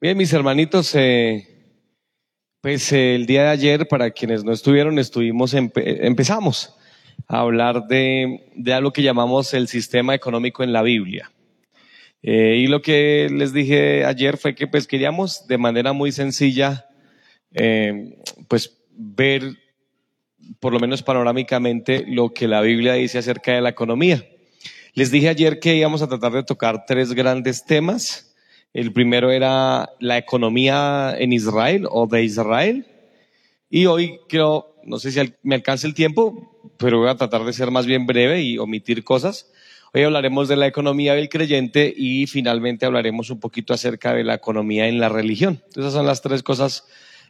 [0.00, 1.48] Bien, mis hermanitos, eh,
[2.60, 6.76] pues eh, el día de ayer, para quienes no estuvieron, estuvimos, empezamos
[7.26, 11.32] a hablar de, de, algo que llamamos el sistema económico en la Biblia.
[12.22, 16.86] Eh, y lo que les dije ayer fue que pues queríamos de manera muy sencilla,
[18.46, 19.56] pues ver,
[20.60, 24.24] por lo menos panorámicamente, lo que la Biblia dice acerca de la economía.
[24.94, 28.27] Les dije ayer que íbamos a tratar de tocar tres grandes temas
[28.74, 32.86] el primero era la economía en Israel o de Israel.
[33.70, 37.52] Y hoy creo, no sé si me alcance el tiempo, pero voy a tratar de
[37.52, 39.50] ser más bien breve y omitir cosas.
[39.94, 44.34] Hoy hablaremos de la economía del creyente y finalmente hablaremos un poquito acerca de la
[44.34, 45.62] economía en la religión.
[45.74, 46.84] Esas son las tres cosas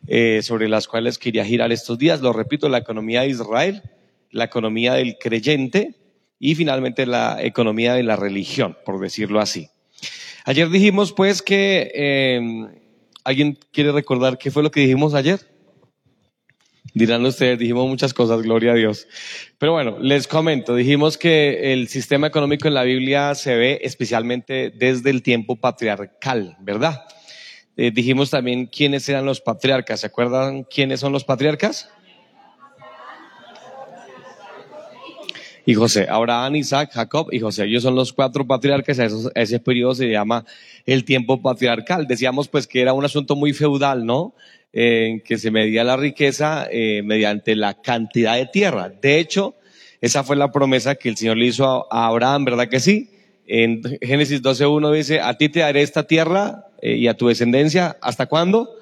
[0.07, 2.21] eh, sobre las cuales quería girar estos días.
[2.21, 3.83] Lo repito, la economía de Israel,
[4.33, 5.95] la economía del creyente
[6.41, 9.69] y finalmente la economía de la religión, por decirlo así.
[10.49, 12.71] Ayer dijimos pues que em,
[13.23, 15.41] alguien quiere recordar qué fue lo que dijimos ayer.
[16.95, 19.07] Dirán ustedes, dijimos muchas cosas, gloria a Dios.
[19.59, 24.73] Pero bueno, les comento, dijimos que el sistema económico en la Biblia se ve especialmente
[24.75, 27.05] desde el tiempo patriarcal, ¿verdad?
[27.77, 30.01] Eh, dijimos también quiénes eran los patriarcas.
[30.01, 31.91] ¿Se acuerdan quiénes son los patriarcas?
[35.69, 36.07] Y José.
[36.09, 37.65] Abraham, Isaac, Jacob y José.
[37.65, 38.99] Ellos son los cuatro patriarcas.
[39.01, 40.47] A, ese periodo se llama
[40.87, 42.07] el tiempo patriarcal.
[42.07, 44.35] Decíamos pues que era un asunto muy feudal, ¿no?
[44.73, 48.89] En que se medía la riqueza eh, mediante la cantidad de tierra.
[48.89, 49.57] De hecho,
[50.01, 53.11] esa fue la promesa que el Señor le hizo a, Abraham, ¿verdad que sí?
[53.47, 57.99] En Génesis 12.1 dice, a ti te daré esta tierra eh, y a tu descendencia,
[58.01, 58.75] ¿hasta cuándo?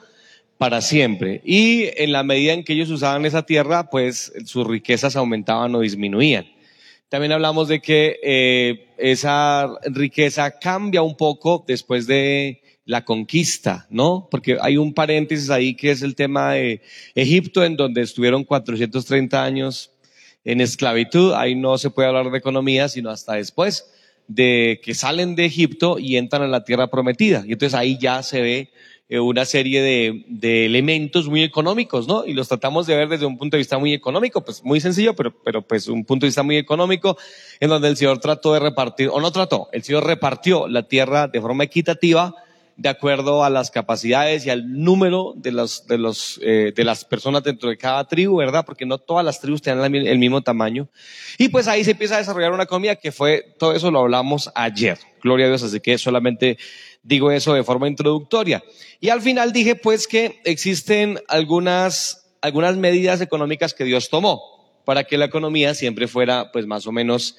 [0.57, 1.41] Para siempre.
[1.45, 5.81] Y en la medida en que ellos usaban esa tierra, pues sus riquezas aumentaban o
[5.81, 6.47] disminuían.
[7.09, 14.29] También hablamos de que eh, esa riqueza cambia un poco después de la conquista, ¿no?
[14.31, 16.81] Porque hay un paréntesis ahí que es el tema de
[17.15, 19.93] Egipto, en donde estuvieron 430 años
[20.45, 21.33] en esclavitud.
[21.35, 23.91] Ahí no se puede hablar de economía, sino hasta después
[24.29, 27.45] de que salen de Egipto y entran a la tierra prometida.
[27.47, 28.71] Y entonces ahí ya se ve
[29.09, 32.25] una serie de, de, elementos muy económicos, ¿no?
[32.25, 35.15] Y los tratamos de ver desde un punto de vista muy económico, pues muy sencillo,
[35.15, 37.17] pero, pero pues un punto de vista muy económico,
[37.61, 41.29] en donde el Señor trató de repartir, o no trató, el Señor repartió la tierra
[41.29, 42.35] de forma equitativa,
[42.77, 47.05] de acuerdo a las capacidades y al número de los, de los, eh, de las
[47.05, 48.67] personas dentro de cada tribu, ¿verdad?
[48.67, 50.89] Porque no todas las tribus tienen el mismo tamaño.
[51.39, 54.51] Y pues ahí se empieza a desarrollar una economía que fue, todo eso lo hablamos
[54.55, 54.99] ayer.
[55.23, 56.59] Gloria a Dios, así que solamente
[57.03, 58.63] digo eso de forma introductoria.
[59.01, 65.05] Y al final dije pues que existen algunas, algunas medidas económicas que Dios tomó para
[65.05, 67.37] que la economía siempre fuera pues más o menos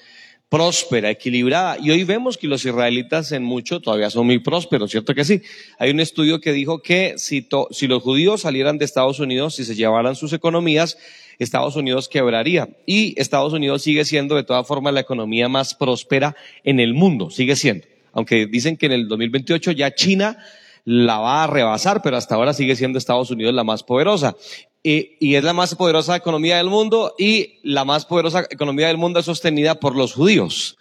[0.50, 1.78] próspera, equilibrada.
[1.82, 5.42] Y hoy vemos que los israelitas en mucho todavía son muy prósperos, ¿cierto que sí?
[5.80, 7.48] Hay un estudio que dijo que si,
[7.88, 10.98] los judíos salieran de Estados Unidos, si se llevaran sus economías,
[11.40, 12.70] Estados Unidos quebraría.
[12.86, 17.30] Y Estados Unidos sigue siendo de todas formas la economía más próspera en el mundo,
[17.30, 17.86] sigue siendo
[18.18, 20.40] aunque dicen que en el 2028 ya China
[20.86, 24.36] la va a rebasar, pero hasta ahora sigue siendo Estados Unidos la más poderosa.
[24.84, 29.20] Y, es la más poderosa economía del mundo y la más poderosa economía del mundo
[29.20, 30.78] es sostenida por los judíos.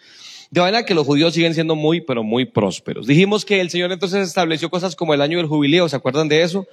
[0.51, 3.07] De manera que los judíos siguen siendo muy, pero muy prósperos.
[3.07, 6.43] Dijimos que el Señor entonces estableció cosas como el año del jubileo, ¿se acuerdan de
[6.43, 6.67] eso?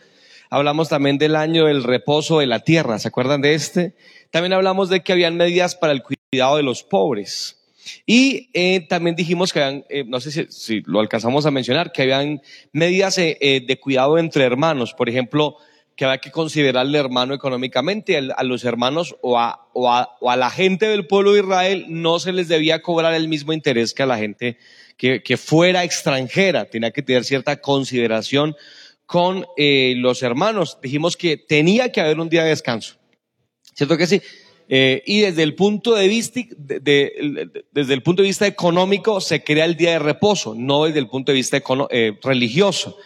[0.52, 3.96] Hablamos también del año del reposo de la tierra, ¿se acuerdan de este?
[4.30, 7.60] También hablamos de que habían medidas para el cuidado de los pobres.
[8.06, 12.04] Y eh, también dijimos que habían, eh, no sé si, lo alcanzamos a mencionar, que
[12.04, 12.42] habían
[12.72, 14.94] medidas eh, de cuidado entre hermanos.
[14.94, 15.58] Por ejemplo,
[15.96, 20.32] que había que considerar al hermano económicamente, a los hermanos o a, o, a, o
[20.32, 23.94] a, la gente del pueblo de Israel no se les debía cobrar el mismo interés
[23.94, 24.58] que a la gente
[24.98, 26.66] que, que fuera extranjera.
[26.66, 28.56] Tenía que tener cierta consideración
[29.06, 30.80] con los hermanos.
[30.82, 32.96] Dijimos que tenía que haber un día de descanso.
[33.76, 34.22] ¿Cierto que sí?
[34.70, 39.66] Eh, y desde el punto de vista, desde el punto de vista económico se crea
[39.66, 41.62] el día de reposo, no desde el punto de vista
[41.92, 42.98] eh, religioso.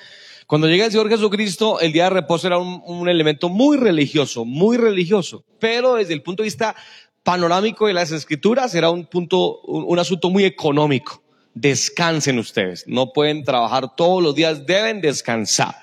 [0.47, 4.77] Cuando llega el Señor Jesucristo, el día de reposo era un, elemento muy religioso, muy
[4.77, 6.73] religioso, pero desde el punto de vista
[7.21, 11.21] panorámico de las escrituras era un punto, un, asunto muy económico.
[11.53, 15.75] Descansen ustedes, no pueden trabajar todos los días, deben descansar.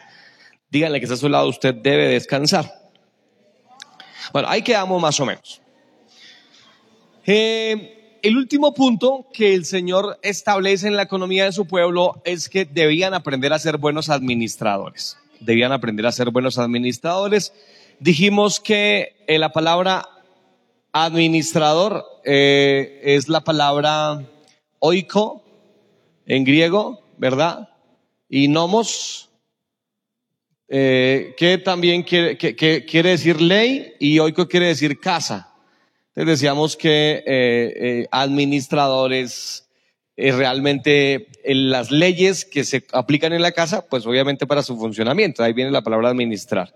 [0.71, 2.73] Díganle que está a su lado, usted debe descansar.
[4.33, 5.61] Bueno, ahí quedamos más o menos.
[7.27, 12.49] Eh, el último punto que el Señor establece en la economía de su pueblo es
[12.49, 15.19] que debían aprender a ser buenos administradores.
[15.41, 17.53] Debían aprender a ser buenos administradores.
[18.01, 20.09] Dijimos que eh, la palabra
[20.93, 24.25] administrador eh, es la palabra
[24.79, 25.45] oiko
[26.25, 27.69] en griego, ¿verdad?
[28.31, 29.29] Y nomos
[30.69, 35.54] eh, que también quiere, que, quiere decir ley y oico quiere decir casa.
[36.15, 39.69] Decíamos que eh, eh, administradores
[40.17, 45.43] realmente las leyes que se aplican en la casa, pues obviamente para su funcionamiento.
[45.43, 46.73] Ahí viene la palabra administrar.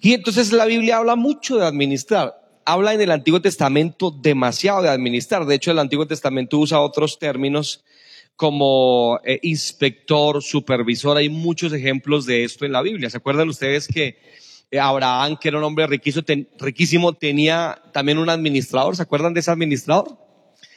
[0.00, 2.40] Y entonces la Biblia habla mucho de administrar.
[2.64, 5.46] Habla en el Antiguo Testamento demasiado de administrar.
[5.46, 7.84] De hecho, el Antiguo Testamento usa otros términos
[8.36, 11.16] como eh, inspector, supervisor.
[11.16, 13.10] Hay muchos ejemplos de esto en la Biblia.
[13.10, 14.18] ¿Se acuerdan ustedes que eh,
[14.72, 18.96] Abraham, que era un hombre riquísimo, tenía también un administrador?
[18.96, 20.18] ¿Se acuerdan de ese administrador?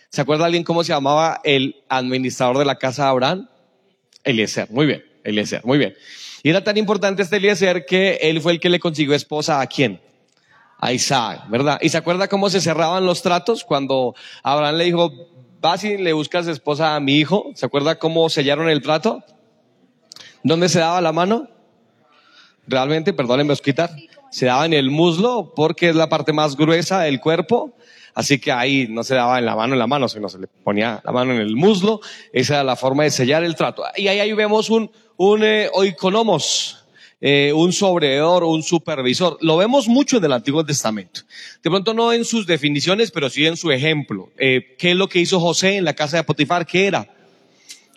[0.09, 3.49] ¿Se acuerda alguien cómo se llamaba el administrador de la casa de Abraham?
[4.23, 4.69] Eliezer.
[4.71, 5.63] Muy bien, Eliezer.
[5.65, 5.95] Muy bien.
[6.43, 9.67] Y era tan importante este Eliezer que él fue el que le consiguió esposa a
[9.67, 10.01] quién?
[10.79, 11.79] A Isaac, ¿verdad?
[11.81, 15.11] ¿Y se acuerda cómo se cerraban los tratos cuando Abraham le dijo,
[15.61, 17.51] vas y le buscas esposa a mi hijo.
[17.55, 19.23] ¿Se acuerda cómo sellaron el trato?
[20.43, 21.49] ¿Dónde se daba la mano?
[22.69, 23.89] Realmente, perdónenme quitar,
[24.31, 27.73] se daba en el muslo porque es la parte más gruesa del cuerpo.
[28.13, 30.47] Así que ahí no se daba en la mano en la mano, sino se le
[30.47, 32.01] ponía la mano en el muslo.
[32.33, 33.83] Esa era la forma de sellar el trato.
[33.95, 36.83] Y ahí, ahí vemos un, un eh, oikonomos,
[37.21, 39.37] eh, un sobreedor, un supervisor.
[39.41, 41.21] Lo vemos mucho en el Antiguo Testamento.
[41.63, 44.29] De pronto no en sus definiciones, pero sí en su ejemplo.
[44.37, 46.65] Eh, ¿Qué es lo que hizo José en la casa de Potifar?
[46.65, 47.07] ¿Qué era?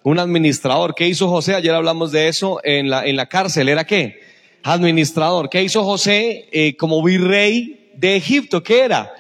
[0.03, 0.95] Un administrador.
[0.95, 1.55] ¿Qué hizo José?
[1.55, 3.69] Ayer hablamos de eso en la, en la cárcel.
[3.69, 4.32] ¿Era qué?
[4.63, 5.49] Administrador.
[5.49, 8.63] ¿Qué hizo José eh, como virrey de Egipto?
[8.63, 9.13] ¿Qué era?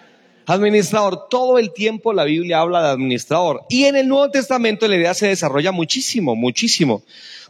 [0.47, 1.29] Administrador.
[1.29, 3.63] Todo el tiempo la Biblia habla de administrador.
[3.69, 7.03] Y en el Nuevo Testamento la idea se desarrolla muchísimo, muchísimo.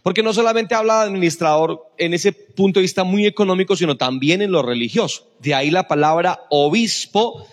[0.02, 4.42] Porque no solamente habla de administrador en ese punto de vista muy económico, sino también
[4.42, 5.28] en lo religioso.
[5.38, 7.46] De ahí la palabra obispo,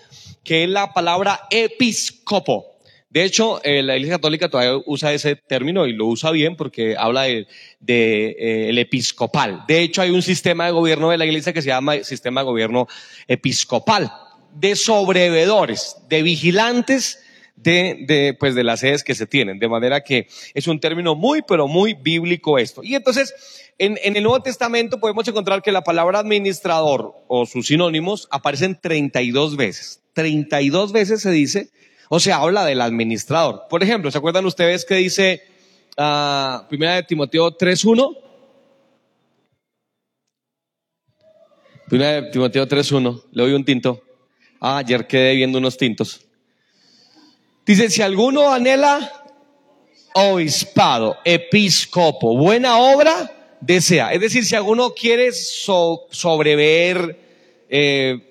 [0.44, 2.66] que es la palabra episcopo.
[3.10, 6.96] De hecho, eh, la Iglesia Católica todavía usa ese término y lo usa bien porque
[6.96, 7.48] habla de,
[7.88, 9.64] eh, el episcopal.
[9.68, 12.46] De hecho, hay un sistema de gobierno de la Iglesia que se llama sistema de
[12.46, 12.88] gobierno
[13.28, 14.12] episcopal,
[14.54, 17.24] de sobrevedores, de vigilantes
[17.56, 19.58] de, de, pues de las sedes que se tienen.
[19.58, 22.84] De manera que es un término muy, pero muy bíblico esto.
[22.84, 23.34] Y entonces,
[23.80, 28.78] en, en el Nuevo Testamento podemos encontrar que la palabra administrador o sus sinónimos aparecen
[28.80, 30.04] 32 veces.
[30.14, 31.70] 32 veces se dice,
[32.10, 33.68] o sea, habla del administrador.
[33.70, 35.44] Por ejemplo, ¿se acuerdan ustedes que dice
[35.96, 38.18] uh, Primera de Timoteo 3.1?
[41.88, 43.24] Primera de Timoteo 3.1.
[43.32, 44.02] Le doy un tinto.
[44.60, 46.22] Ah, ayer quedé viendo unos tintos.
[47.64, 49.28] Dice, si alguno anhela
[50.16, 54.12] obispado, episcopo, buena obra, desea.
[54.14, 57.20] Es decir, si alguno quiere sobrever,
[57.70, 58.28] eh,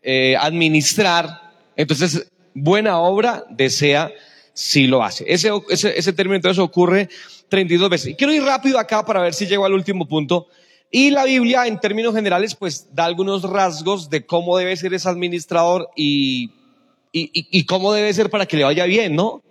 [0.00, 2.28] eh, administrar, entonces
[2.62, 4.10] buena obra desea
[4.52, 5.24] si lo hace.
[5.26, 7.08] Ese, ese, ese término entonces ocurre
[7.48, 8.08] 32 veces.
[8.08, 10.48] Y quiero ir rápido acá para ver si llego al último punto.
[10.90, 15.08] Y la Biblia, en términos generales, pues da algunos rasgos de cómo debe ser ese
[15.08, 16.50] administrador y
[17.12, 19.42] y, cómo debe ser para que le vaya bien, ¿no?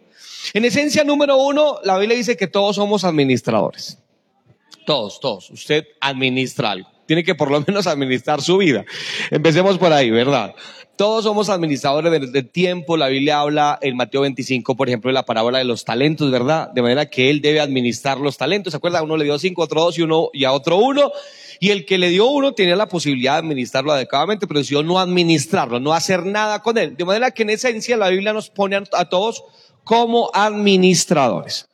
[0.54, 4.00] En esencia, número uno, la Biblia dice que todos somos administradores.
[4.86, 5.50] Todos, todos.
[5.50, 6.90] Usted administra algo.
[7.06, 8.86] Tiene que por lo menos administrar su vida.
[9.32, 10.54] Empecemos por ahí, ¿verdad?
[10.98, 12.98] Todos somos administradores del, tiempo.
[12.98, 16.72] La Biblia habla en Mateo 25, por ejemplo, de la parábola de los talentos, ¿verdad?
[16.74, 18.72] De manera que él debe administrar los talentos.
[18.72, 19.04] ¿Se acuerda?
[19.04, 21.12] Uno le dio cinco, otro dos y uno y a otro uno.
[21.60, 25.00] Y el que le dio uno tenía la posibilidad de administrarlo adecuadamente, pero decidió no
[25.00, 26.98] administrarlo, no hacer nada con él.
[26.98, 29.44] De manera que en esencia la Biblia nos pone a todos
[29.84, 31.68] como administradores.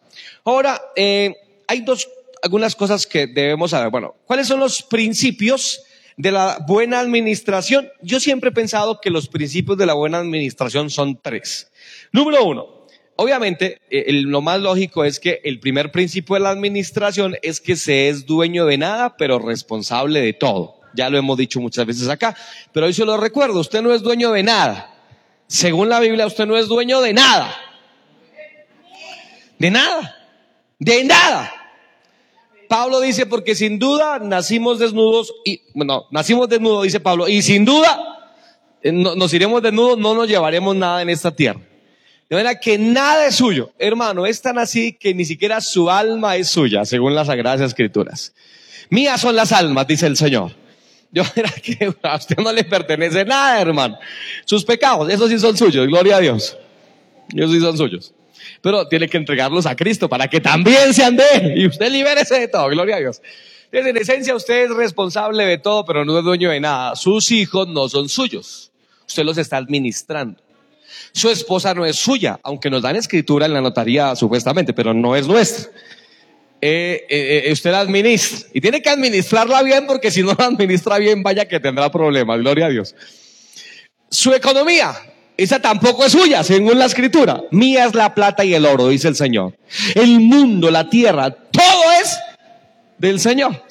[0.43, 1.33] Ahora, eh,
[1.69, 2.09] hay dos,
[2.41, 3.89] algunas cosas que debemos saber.
[3.89, 5.81] Bueno, ¿cuáles son los principios
[6.17, 7.89] de la buena administración?
[8.01, 11.72] Yo siempre he pensado que los principios de la buena administración son tres.
[12.12, 12.84] Número uno,
[13.15, 17.75] Obviamente, eh, lo más lógico es que el primer principio de la administración es que
[17.75, 20.79] se es dueño de nada, pero responsable de todo.
[20.96, 22.36] Ya lo hemos dicho muchas veces acá,
[22.72, 24.93] pero hoy se lo recuerdo, usted no es dueño de nada.
[25.48, 27.55] Según la Biblia, usted no es dueño de nada.
[29.60, 30.15] De nada.
[30.79, 31.51] De nada.
[32.67, 37.65] Pablo dice, porque sin duda nacimos desnudos y, bueno, nacimos desnudos, dice Pablo, y sin
[37.65, 38.32] duda
[38.82, 41.62] eh, nos iremos desnudos, no nos llevaremos nada en esta tierra.
[42.29, 43.72] De manera que nada es suyo.
[43.77, 48.34] Hermano, es tan así que ni siquiera su alma es suya, según las Sagradas Escrituras.
[48.89, 50.51] Mías son las almas, dice el Señor.
[51.12, 54.00] Yo era que a usted no le pertenece nada, hermano.
[54.46, 56.58] Sus pecados, esos sí son suyos, gloria a Dios.
[57.36, 58.13] Esos sí son suyos.
[58.63, 61.53] Pero tiene que entregarlos a Cristo para que también se ande.
[61.58, 63.22] Y usted libérese de todo, gloria a Dios.
[63.65, 66.96] Entonces, en esencia, usted es responsable de todo, pero no es dueño de nada.
[66.96, 68.72] Sus hijos no son suyos.
[69.05, 70.41] Usted los está administrando.
[71.12, 75.13] Su esposa no es suya, aunque nos dan escritura en la notaría supuestamente, pero no
[75.13, 75.70] es nuestra.
[76.62, 78.48] eh, eh, usted la administra.
[78.53, 82.39] Y tiene que administrarla bien porque si no la administra bien, vaya que tendrá problemas.
[82.39, 82.96] Gloria a Dios.
[84.10, 84.96] Su economía,
[85.43, 87.43] esa tampoco es suya, según la escritura.
[87.51, 89.57] Mía es la plata y el oro, dice el Señor.
[89.95, 92.17] El mundo, la tierra, todo es
[92.97, 93.63] del Señor.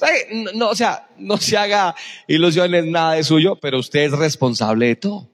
[0.53, 1.95] No, o sea, no se haga
[2.27, 5.27] ilusiones, nada de suyo, pero usted es responsable de todo.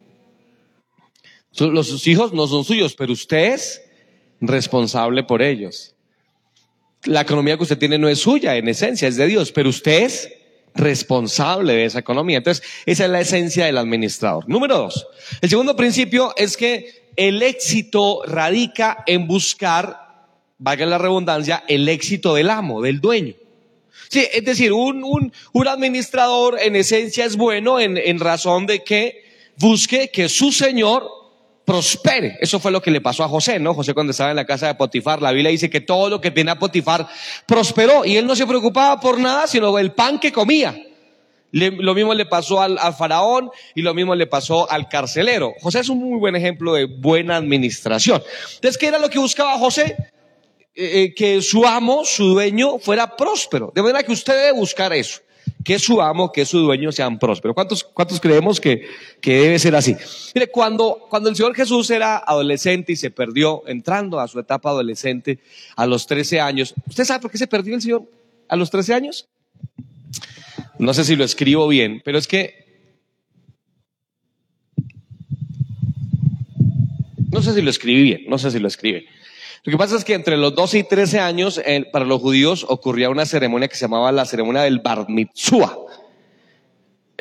[1.58, 3.82] Los, sus hijos no son suyos, pero usted es
[4.40, 5.96] responsable por ellos.
[7.04, 10.04] La economía que usted tiene no es suya, en esencia, es de Dios, pero usted
[10.04, 10.30] es
[10.76, 12.38] responsable de esa economía.
[12.38, 14.48] Entonces, esa es la esencia del administrador.
[14.48, 15.08] Número dos.
[15.42, 22.34] El segundo principio es que el éxito radica en buscar, valga la redundancia, el éxito
[22.34, 23.34] del amo, del dueño.
[24.10, 28.84] Sí, es decir, un, un, un administrador en esencia es bueno en, en razón de
[28.84, 29.24] que
[29.58, 31.19] busque que su señor
[31.70, 32.36] prospere.
[32.42, 33.76] Eso fue lo que le pasó a José, ¿no?
[33.76, 36.32] José cuando estaba en la casa de Potifar, la Biblia dice que todo lo que
[36.32, 37.08] tenía Potifar
[37.46, 40.76] prosperó y él no se preocupaba por nada, sino el pan que comía.
[41.52, 45.54] lo mismo le pasó al, faraón y lo mismo le pasó al carcelero.
[45.62, 48.24] José es un muy buen ejemplo de buena administración.
[48.56, 49.96] Entonces, ¿qué era lo que buscaba José?
[50.74, 53.72] Eh, eh, que su amo, su dueño, fuera próspero.
[53.76, 55.22] De manera que usted debe buscar eso
[55.70, 57.54] que su amo, que su dueño sean prósperos.
[57.54, 58.88] ¿Cuántos, cuántos creemos que,
[59.22, 59.96] que debe ser así?
[60.34, 64.72] Mire, cuando, cuando el Señor Jesús era adolescente y se perdió, entrando a su etapa
[64.72, 65.38] adolescente
[65.76, 68.02] a los 13 años, ¿usted sabe por qué se perdió el Señor
[68.48, 69.28] a los 13 años?
[70.80, 72.66] No sé si lo escribo bien, pero es que
[77.32, 79.06] no sé si lo escribí bien, no sé si lo escribe.
[79.64, 81.62] Lo que pasa es que entre los 12 y 13 años,
[81.92, 85.78] para los judíos ocurría una ceremonia que se llamaba la ceremonia del Bar Mitzvah.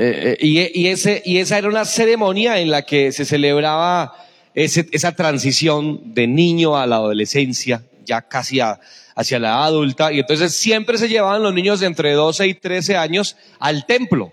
[0.00, 4.14] Eh, eh, y, ese, y esa era una ceremonia en la que se celebraba
[4.54, 10.12] esa transición de niño a la adolescencia, ya casi hacia la adulta.
[10.12, 14.32] Y entonces siempre se llevaban los niños de entre 12 y 13 años al templo.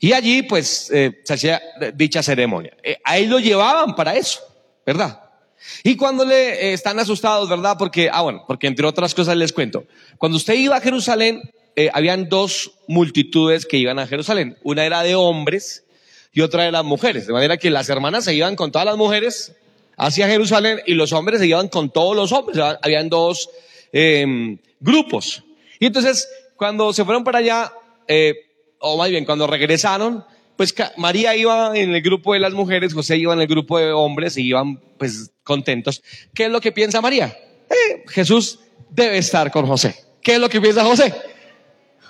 [0.00, 1.62] Y allí pues eh, se hacía
[1.94, 2.76] dicha ceremonia.
[3.04, 4.40] ahí lo llevaban para eso,
[4.84, 5.27] ¿verdad?
[5.82, 7.76] Y cuando le eh, están asustados, ¿verdad?
[7.78, 9.84] Porque, ah, bueno, porque entre otras cosas les cuento.
[10.18, 11.42] Cuando usted iba a Jerusalén,
[11.76, 14.56] eh, habían dos multitudes que iban a Jerusalén.
[14.62, 15.84] Una era de hombres
[16.32, 17.26] y otra de las mujeres.
[17.26, 19.54] De manera que las hermanas se iban con todas las mujeres
[19.96, 22.58] hacia Jerusalén y los hombres se iban con todos los hombres.
[22.82, 23.50] Habían dos
[23.92, 25.44] em, grupos.
[25.78, 27.72] Y entonces, cuando se fueron para allá,
[28.06, 28.34] eh,
[28.80, 30.24] o más bien, cuando regresaron,
[30.58, 33.92] pues María iba en el grupo de las mujeres, José iba en el grupo de
[33.92, 36.02] hombres y iban pues contentos.
[36.34, 37.26] ¿Qué es lo que piensa María?
[37.70, 38.58] Eh, Jesús
[38.90, 39.94] debe estar con José.
[40.20, 41.14] ¿Qué es lo que piensa José?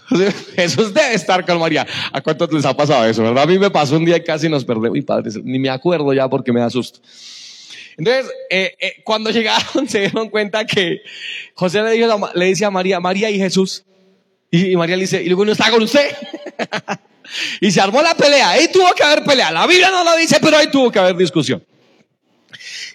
[0.56, 1.86] Jesús debe estar con María.
[2.10, 3.42] ¿A cuántos les ha pasado eso, verdad?
[3.42, 4.92] A mí me pasó un día y casi nos perdemos.
[4.92, 7.00] Mi padre, ni me acuerdo ya porque me da susto.
[7.98, 11.02] Entonces, eh, eh, cuando llegaron se dieron cuenta que
[11.52, 13.84] José le, dijo, le dice a María, María y Jesús.
[14.50, 16.16] Y, María le dice, y luego no está con usted.
[17.60, 18.50] y se armó la pelea.
[18.50, 19.50] Ahí tuvo que haber pelea.
[19.50, 21.64] La Biblia no lo dice, pero ahí tuvo que haber discusión.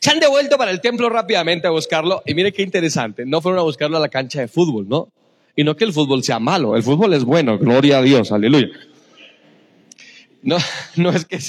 [0.01, 2.23] Se han devuelto para el templo rápidamente a buscarlo.
[2.25, 3.25] Y mire qué interesante.
[3.25, 5.09] No fueron a buscarlo a la cancha de fútbol, ¿no?
[5.55, 6.75] Y no que el fútbol sea malo.
[6.75, 7.57] El fútbol es bueno.
[7.57, 8.31] Gloria a Dios.
[8.31, 8.69] Aleluya.
[10.43, 10.57] No,
[10.97, 11.39] no es que,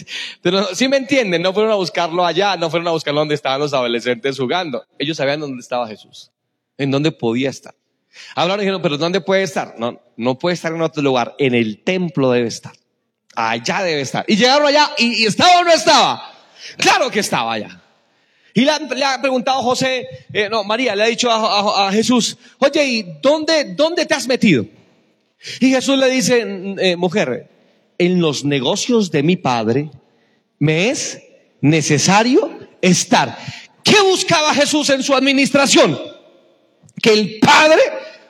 [0.41, 3.61] pero sí me entienden, no fueron a buscarlo allá, no fueron a buscarlo donde estaban
[3.61, 4.85] los adolescentes jugando.
[4.99, 6.31] Ellos sabían dónde estaba Jesús,
[6.79, 7.75] en dónde podía estar.
[8.35, 9.75] Hablaron y dijeron, pero ¿dónde puede estar?
[9.79, 12.73] No, no puede estar en otro lugar, en el templo debe estar.
[13.35, 14.25] Allá debe estar.
[14.29, 16.33] Y llegaron allá y, estaba o no estaba.
[16.77, 17.81] Claro que estaba allá.
[18.55, 23.03] Y le, ha preguntado José, eh, no, María le ha dicho a, Jesús, oye, ¿y
[23.21, 24.65] dónde, dónde te has metido?
[25.59, 26.45] Y Jesús le dice,
[26.79, 27.51] eh, mujer,
[27.99, 29.91] en los negocios de mi padre
[30.59, 31.21] me es
[31.61, 33.37] necesario estar.
[33.83, 35.99] ¿Qué buscaba Jesús en su administración?
[37.03, 37.81] Que el Padre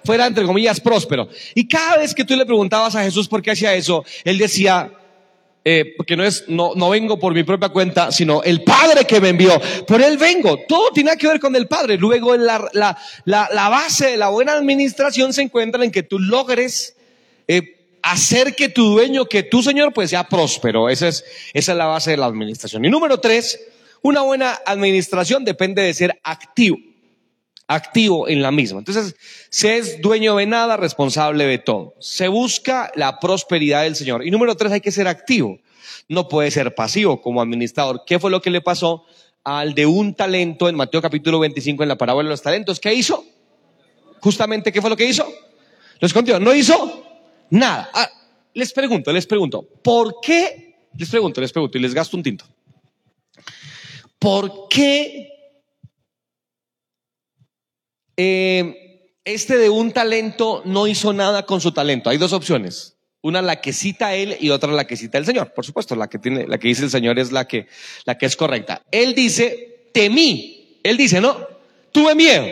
[0.05, 1.29] fuera, entre comillas, próspero.
[1.55, 4.93] Y cada vez que tú le preguntabas a Jesús por qué hacía eso, él decía,
[5.67, 9.19] eh, porque no es, no, no vengo por mi propia cuenta, sino el Padre que
[9.19, 9.59] me envió.
[9.87, 10.59] Por Él vengo.
[10.69, 11.97] Todo tiene que ver con el Padre.
[11.97, 16.19] Luego la, la, la, la base de la buena administración se encuentra en que tú
[16.19, 16.97] logres
[17.49, 20.91] eh, hacer que tu dueño, que tu Señor, pues sea próspero.
[20.91, 22.85] Esa es, esa es la base de la administración.
[22.85, 23.59] Y número tres,
[24.03, 26.77] una buena administración depende de ser activo
[27.67, 28.79] activo en la misma.
[28.81, 29.17] Entonces,
[29.51, 31.95] se es dueño de nada, responsable de todo.
[32.01, 34.27] Se busca la prosperidad del Señor.
[34.27, 35.59] Y número tres, hay que ser activo.
[36.09, 38.03] No puede ser pasivo como administrador.
[38.07, 39.05] ¿Qué fue lo que le pasó
[39.43, 42.81] al de un talento en Mateo capítulo 25 en la parábola de los talentos?
[42.81, 43.25] ¿Qué hizo?
[44.21, 45.27] Justamente, ¿qué fue lo que hizo?
[46.01, 46.39] Lo escondió.
[46.41, 47.05] No hizo
[47.51, 47.91] nada.
[47.95, 48.11] Ah,
[48.53, 50.77] les pregunto, les pregunto, ¿por qué?
[50.97, 52.45] Les pregunto, les pregunto y les gasto un tinto.
[54.19, 55.34] ¿Por qué
[58.17, 62.11] eh, este de un talento no hizo nada con su talento.
[62.11, 62.97] Hay dos opciones.
[63.23, 65.55] Una la que cita él y otra la que cita el Señor.
[65.55, 67.67] Por supuesto, la que tiene, la que dice el Señor es la que,
[68.05, 68.83] la que es correcta.
[68.91, 70.79] Él dice, temí.
[70.83, 71.39] Él dice, no,
[71.91, 72.45] tuve miedo.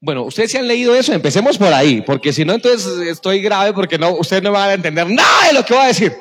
[0.00, 3.72] Bueno, ustedes se han leído eso, empecemos por ahí, porque si no, entonces estoy grave
[3.72, 6.12] porque no, ustedes no van a entender nada de lo que voy a decir.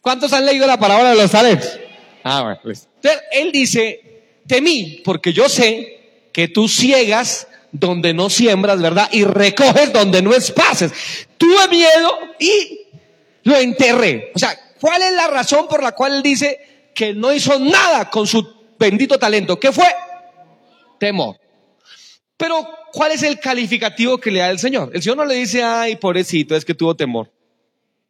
[0.00, 1.78] ¿Cuántos han leído la palabra de los talentos?
[2.24, 2.88] Ah, bueno, pues.
[3.32, 6.01] él dice, temí, porque yo sé
[6.32, 9.08] que tú ciegas donde no siembras, ¿verdad?
[9.12, 10.92] Y recoges donde no espaces.
[11.38, 12.80] Tuve miedo y
[13.44, 14.30] lo enterré.
[14.34, 18.10] O sea, ¿cuál es la razón por la cual él dice que no hizo nada
[18.10, 18.46] con su
[18.78, 19.58] bendito talento?
[19.58, 19.86] ¿Qué fue?
[21.00, 21.36] Temor.
[22.36, 24.90] Pero, ¿cuál es el calificativo que le da el Señor?
[24.92, 27.30] El Señor no le dice, ay, pobrecito, es que tuvo temor.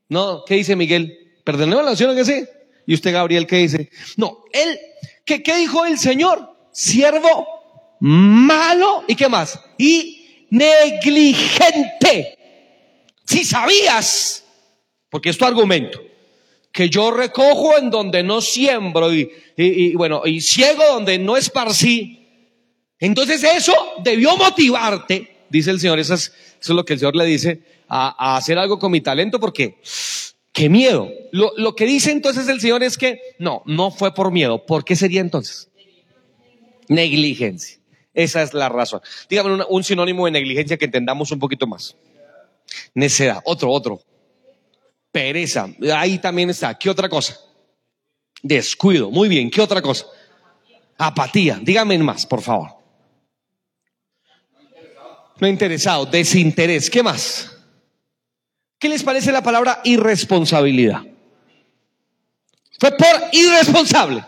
[0.08, 1.36] No, ¿qué dice Miguel?
[1.44, 2.44] Perdonemos la oración que sí.
[2.86, 3.90] Y usted, Gabriel, ¿qué dice?
[4.16, 4.78] No, él,
[5.24, 6.50] ¿qué, qué dijo el Señor?
[6.72, 7.62] Siervo
[8.02, 9.61] malo y qué más?
[9.78, 12.37] Y negligente.
[13.25, 14.44] Si sabías,
[15.09, 16.02] porque es tu argumento,
[16.73, 22.18] que yo recojo en donde no siembro y, y bueno, y ciego donde no esparcí,
[22.99, 26.32] entonces eso debió motivarte, dice el Señor, eso es,
[26.68, 29.78] lo que el Señor le dice, a, hacer algo con mi talento, porque
[30.52, 31.09] qué miedo.
[31.30, 34.66] Lo, lo, que dice entonces el Señor es que no, no fue por miedo.
[34.66, 35.68] ¿Por qué sería entonces?
[36.88, 37.81] Negligencia.
[38.14, 39.00] Esa es la razón.
[39.28, 41.97] Dígame un sinónimo de negligencia que entendamos un poquito más.
[42.95, 43.40] Necedad.
[43.45, 44.02] Otro, otro.
[45.11, 45.69] Pereza.
[45.95, 46.78] Ahí también está.
[46.78, 47.38] ¿Qué otra cosa?
[48.42, 49.11] Descuido.
[49.11, 49.50] Muy bien.
[49.50, 50.07] ¿Qué otra cosa?
[50.99, 51.59] Apatía.
[51.62, 52.83] Dígame más, por favor.
[55.40, 56.88] No interesado, desinterés.
[56.88, 57.50] ¿Qué más?
[58.78, 61.02] ¿Qué les parece la palabra irresponsabilidad?
[62.78, 64.25] Fue por irresponsable.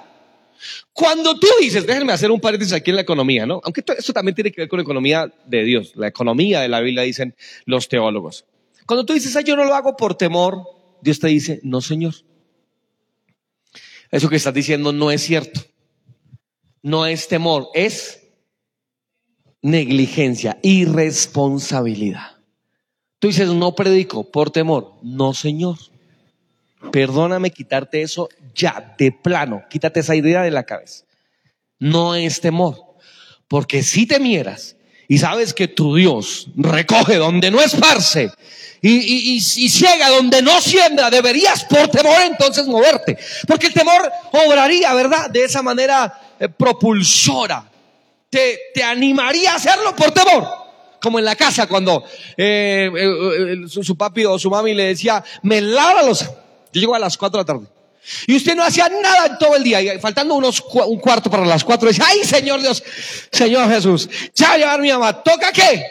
[0.94, 3.60] Cuando tú dices, déjenme hacer un paréntesis aquí en la economía, ¿no?
[3.64, 6.80] Aunque esto también tiene que ver con la economía de Dios, la economía de la
[6.80, 7.34] Biblia, dicen
[7.66, 8.44] los teólogos.
[8.86, 10.62] Cuando tú dices, yo no lo hago por temor,
[11.02, 12.14] Dios te dice, no, Señor.
[14.12, 15.62] Eso que estás diciendo no es cierto.
[16.80, 18.22] No es temor, es
[19.62, 22.36] negligencia, irresponsabilidad.
[23.18, 24.92] Tú dices, no predico por temor.
[25.02, 25.78] No, Señor.
[26.92, 29.64] Perdóname quitarte eso ya, de plano.
[29.68, 31.04] Quítate esa idea de la cabeza.
[31.78, 32.76] No es temor.
[33.48, 34.76] Porque si temieras
[35.08, 38.30] y sabes que tu Dios recoge donde no esparce
[38.80, 43.16] y, y, y, ciega donde no siembra, deberías por temor entonces moverte.
[43.46, 45.30] Porque el temor obraría, ¿verdad?
[45.30, 47.70] De esa manera eh, propulsora
[48.74, 50.46] te, animaría a hacerlo por temor.
[51.00, 52.02] Como en la casa cuando
[52.36, 56.24] eh, eh, su, papi o su mami le decía, me lava los...
[56.74, 57.66] Yo llego a las 4 de la tarde.
[58.26, 59.80] Y usted no hacía nada en todo el día.
[59.80, 62.82] Y faltando unos, un cuarto para las 4, dice, ay Señor Dios,
[63.30, 65.22] Señor Jesús, ya va a llevar mi mamá.
[65.22, 65.86] ¿Toca qué?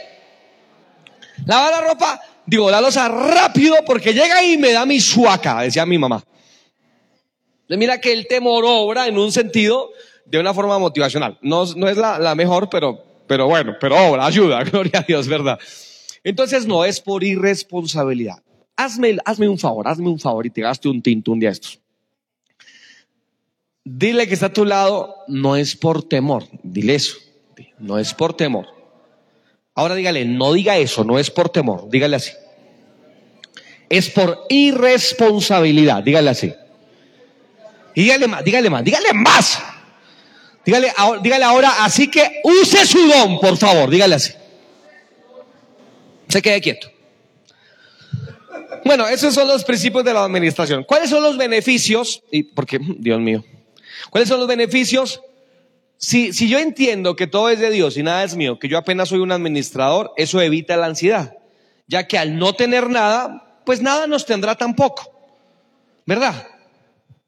[1.45, 2.21] Lavar la ropa.
[2.45, 6.21] Digo, la losa rápido porque llega y me da mi suaca, decía mi mamá.
[7.69, 9.91] Mira que el temor obra en un sentido
[10.25, 11.39] de una forma motivacional.
[11.41, 15.27] No, no es la, la mejor, pero, pero bueno, pero obra, ayuda, gloria a Dios,
[15.27, 15.57] ¿verdad?
[16.23, 18.43] Entonces no es por irresponsabilidad.
[18.75, 21.79] Hazme, hazme un favor, hazme un favor y te gaste un tinto un día estos.
[23.85, 27.17] Dile que está a tu lado, no es por temor, dile eso,
[27.79, 28.67] no es por temor.
[29.75, 32.31] Ahora dígale, no diga eso, no es por temor, dígale así.
[33.89, 36.53] Es por irresponsabilidad, dígale así.
[37.95, 39.59] Dígale más, dígale más, dígale más.
[40.65, 44.33] Dígale, dígale ahora, así que use su don, por favor, dígale así.
[46.29, 46.92] Se quede quieto.
[48.85, 50.83] Bueno, esos son los principios de la administración.
[50.83, 52.23] ¿Cuáles son los beneficios?
[52.31, 53.43] Y porque, Dios mío,
[54.09, 55.21] ¿cuáles son los beneficios?
[55.97, 58.77] Si, si yo entiendo que todo es de Dios y nada es mío, que yo
[58.77, 61.37] apenas soy un administrador, eso evita la ansiedad,
[61.87, 65.09] ya que al no tener nada, pues nada nos tendrá tampoco,
[66.05, 66.47] ¿verdad?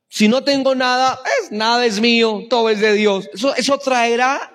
[0.10, 3.30] Si no tengo nada, es, nada es mío, todo es de Dios.
[3.34, 4.52] Eso, eso traerá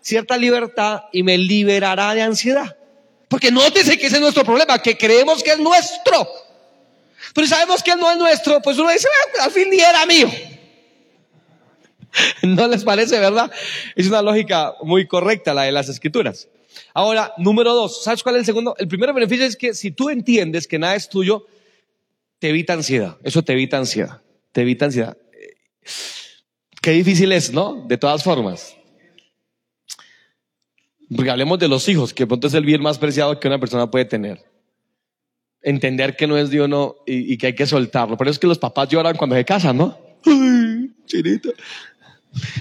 [0.00, 2.76] cierta libertad y me liberará de ansiedad.
[3.30, 6.28] Porque nótese que ese es nuestro problema, que creemos que es nuestro.
[7.32, 10.30] Pero sabemos que no es nuestro, pues uno dice, ah, al fin ni era mío.
[12.42, 13.50] ¿No les parece, verdad?
[13.96, 16.48] Es una lógica muy correcta la de las escrituras.
[16.92, 18.74] Ahora, número dos, ¿sabes cuál es el segundo?
[18.78, 21.46] El primer beneficio es que si tú entiendes que nada es tuyo,
[22.38, 23.16] te evita ansiedad.
[23.22, 24.20] Eso te evita ansiedad
[24.52, 25.16] te evita ansiedad.
[26.82, 27.84] Qué difícil es, ¿no?
[27.86, 28.76] De todas formas.
[31.14, 33.90] Porque hablemos de los hijos, que pronto es el bien más preciado que una persona
[33.90, 34.44] puede tener.
[35.62, 38.16] Entender que no es Dios no, y, que hay que soltarlo.
[38.16, 39.98] Por eso es que los papás lloran cuando se casan, ¿no?
[40.24, 41.50] Ay, chinita.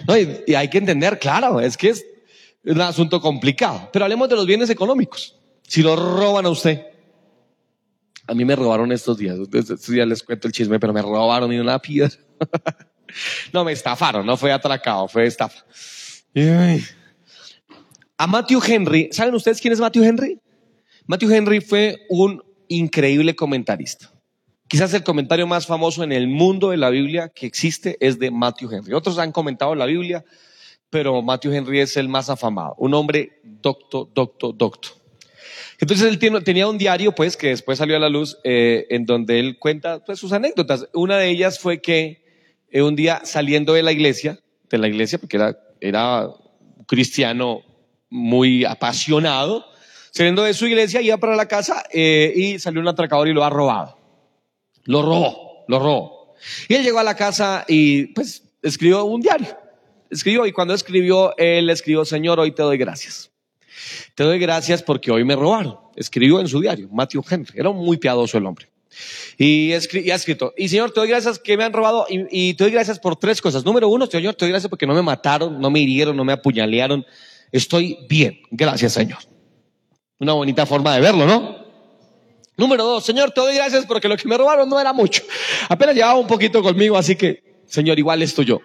[0.08, 2.06] No, y, hay que entender, claro, es que es,
[2.64, 3.90] Es un asunto complicado.
[3.94, 5.36] Pero hablemos de los bienes económicos.
[5.68, 6.88] Si lo roban a usted.
[8.26, 9.38] A mí me robaron estos días.
[9.54, 12.18] Estos días les cuento el chisme, pero me robaron y una piedra.
[13.54, 15.64] no, me estafaron, no fue atracado, fue estafa.
[18.22, 20.38] A Matthew Henry, ¿saben ustedes quién es Matthew Henry?
[21.08, 24.12] Matthew Henry fue un increíble comentarista.
[24.68, 28.30] Quizás el comentario más famoso en el mundo de la Biblia que existe es de
[28.30, 28.92] Matthew Henry.
[28.92, 30.26] Otros han comentado la Biblia,
[30.90, 32.76] pero Matthew Henry es el más afamado.
[32.78, 34.90] Un hombre docto, docto, docto.
[35.80, 39.40] Entonces él tenía un diario, pues, que después salió a la luz, eh, en donde
[39.40, 40.90] él cuenta pues, sus anécdotas.
[40.94, 42.22] Una de ellas fue que
[42.70, 46.28] eh, un día saliendo de la iglesia, de la iglesia, porque era, era
[46.86, 47.64] cristiano
[48.10, 49.66] muy apasionado,
[50.12, 53.44] saliendo de su iglesia, iba para la casa eh, y salió un atracador y lo
[53.44, 53.98] ha robado.
[54.86, 56.36] Lo robó, lo robó.
[56.68, 59.58] Y él llegó a la casa y pues escribió un diario.
[60.10, 63.30] Escribió y cuando escribió, él escribió, Señor, hoy te doy gracias.
[64.16, 65.78] Te doy gracias porque hoy me robaron.
[65.96, 67.54] Escribió en su diario, Matthew Henry.
[67.56, 68.68] Era muy piadoso el hombre.
[69.38, 69.78] Y, ha
[70.16, 73.16] escrito, y Señor, te doy gracias que me han robado y, te doy gracias por
[73.16, 73.64] tres cosas.
[73.64, 76.34] Número uno, Señor, te doy gracias porque no me mataron, no me hirieron, no me
[76.34, 77.06] apuñalearon.
[77.52, 78.42] Estoy bien.
[78.52, 79.20] Gracias, Señor.
[80.20, 81.60] Una bonita forma de verlo, ¿no?
[82.58, 85.24] Número dos, Señor, te doy gracias porque lo que me robaron no era mucho.
[85.70, 88.60] Apenas llevaba un poquito conmigo, así que, Señor, igual esto yo.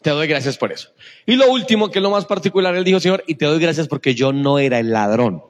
[0.00, 0.88] Te doy gracias por eso.
[1.26, 3.86] Y lo último, que es lo más particular, él dijo, Señor, y te doy gracias
[3.86, 5.42] porque yo no era el ladrón.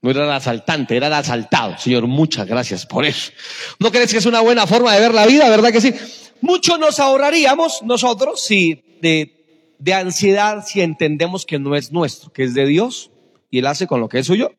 [0.00, 1.76] No era el asaltante, era el asaltado.
[1.78, 3.32] Señor, muchas gracias por eso.
[3.80, 5.92] ¿No crees que es una buena forma de ver la vida, verdad que sí?
[6.40, 9.37] Mucho nos ahorraríamos nosotros si de,
[9.78, 13.10] de ansiedad si entendemos que no es nuestro, que es de Dios
[13.50, 14.52] y Él hace con lo que es suyo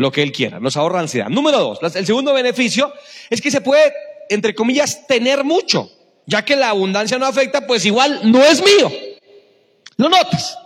[0.00, 0.58] lo que Él quiera.
[0.60, 1.28] Nos ahorra ansiedad.
[1.28, 2.90] Número dos, el segundo beneficio
[3.28, 3.92] es que se puede,
[4.30, 5.90] entre comillas, tener mucho.
[6.26, 8.90] Ya que la abundancia no afecta, pues igual no es mío.
[9.96, 10.56] ¿Lo notas?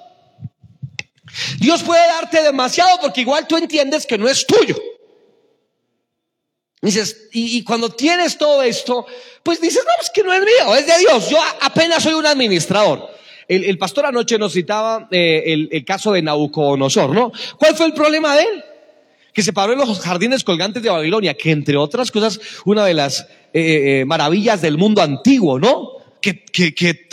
[1.58, 4.76] Dios puede darte demasiado porque igual tú entiendes que no es tuyo.
[6.80, 9.06] Dices, y, cuando tienes todo esto,
[9.42, 11.30] pues dices, no, es que no es mío, es de Dios.
[11.30, 13.10] Yo apenas soy un administrador.
[13.48, 17.32] El, pastor anoche nos citaba eh, el, el, caso de Nabucodonosor, ¿no?
[17.58, 18.64] ¿Cuál fue el problema de él?
[19.34, 22.94] que se paró en los jardines colgantes de Babilonia, que entre otras cosas, una de
[22.94, 25.90] las eh, eh, maravillas del mundo antiguo, ¿no?
[26.20, 27.06] Que, que, que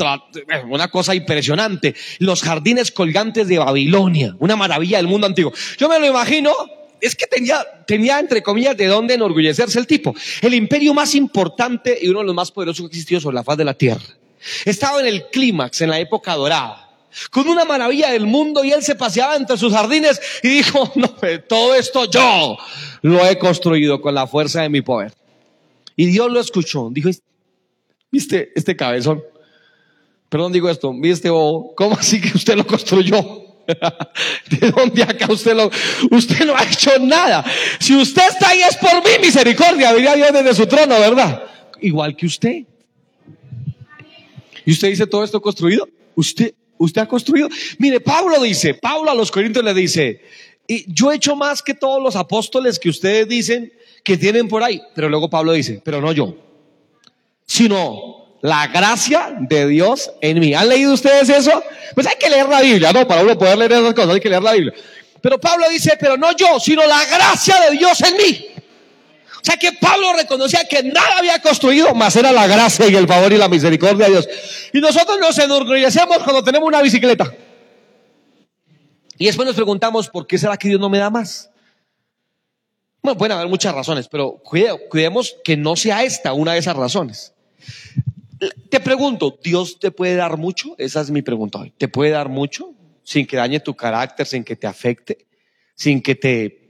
[0.70, 5.52] una cosa impresionante, los jardines colgantes de Babilonia, una maravilla del mundo antiguo.
[5.78, 6.54] Yo me lo imagino,
[7.02, 10.16] es que tenía, tenía entre comillas de dónde enorgullecerse el tipo.
[10.42, 13.58] El imperio más importante y uno de los más poderosos que existió sobre la faz
[13.58, 14.21] de la tierra.
[14.66, 16.82] Estaba en el clímax, en la época dorada
[17.30, 21.10] con una maravilla del mundo y él se paseaba entre sus jardines y dijo, no,
[21.48, 22.58] todo esto yo
[23.02, 25.14] lo he construido con la fuerza de mi poder.
[25.96, 27.10] Y Dios lo escuchó, dijo,
[28.12, 29.24] viste este cabezón,
[30.30, 33.18] perdón digo esto, viste bobo, ¿cómo así que usted lo construyó?
[34.50, 35.70] ¿De dónde acá usted lo,
[36.12, 37.46] usted no ha hecho nada?
[37.80, 41.44] Si usted está ahí es por mi misericordia, diría Dios desde su trono, ¿verdad?
[41.82, 42.64] Igual que usted.
[44.66, 45.88] ¿Y usted dice todo esto construido?
[46.16, 47.50] Usted, usted ha construido.
[47.78, 50.22] Mire, Pablo dice, Pablo a los Corintios le dice,
[50.68, 54.64] y yo he hecho más que todos los apóstoles que ustedes dicen que tienen por
[54.64, 54.82] ahí.
[54.96, 56.36] Pero luego Pablo dice, pero no yo,
[57.46, 60.54] sino la gracia de Dios en mí.
[60.54, 61.64] ¿Han leído ustedes eso?
[61.94, 63.08] Pues hay que leer la Biblia, ¿no?
[63.08, 64.74] Para uno poder leer esas cosas hay que leer la Biblia.
[65.22, 68.46] Pero Pablo dice, pero no yo, sino la gracia de Dios en mí.
[69.42, 73.08] O sea que Pablo reconocía que nada había construido, más era la gracia y el
[73.08, 74.30] favor y la misericordia de Dios.
[74.72, 77.34] Y nosotros nos enorgullecemos cuando tenemos una bicicleta.
[79.18, 81.50] Y después nos preguntamos, ¿por qué será que Dios no me da más?
[83.02, 87.34] Bueno, pueden haber muchas razones, pero cuidemos que no sea esta una de esas razones.
[88.70, 90.76] Te pregunto, ¿Dios te puede dar mucho?
[90.78, 91.72] Esa es mi pregunta hoy.
[91.72, 92.74] ¿Te puede dar mucho
[93.04, 95.26] sin que dañe tu carácter, sin que te afecte,
[95.76, 96.61] sin que te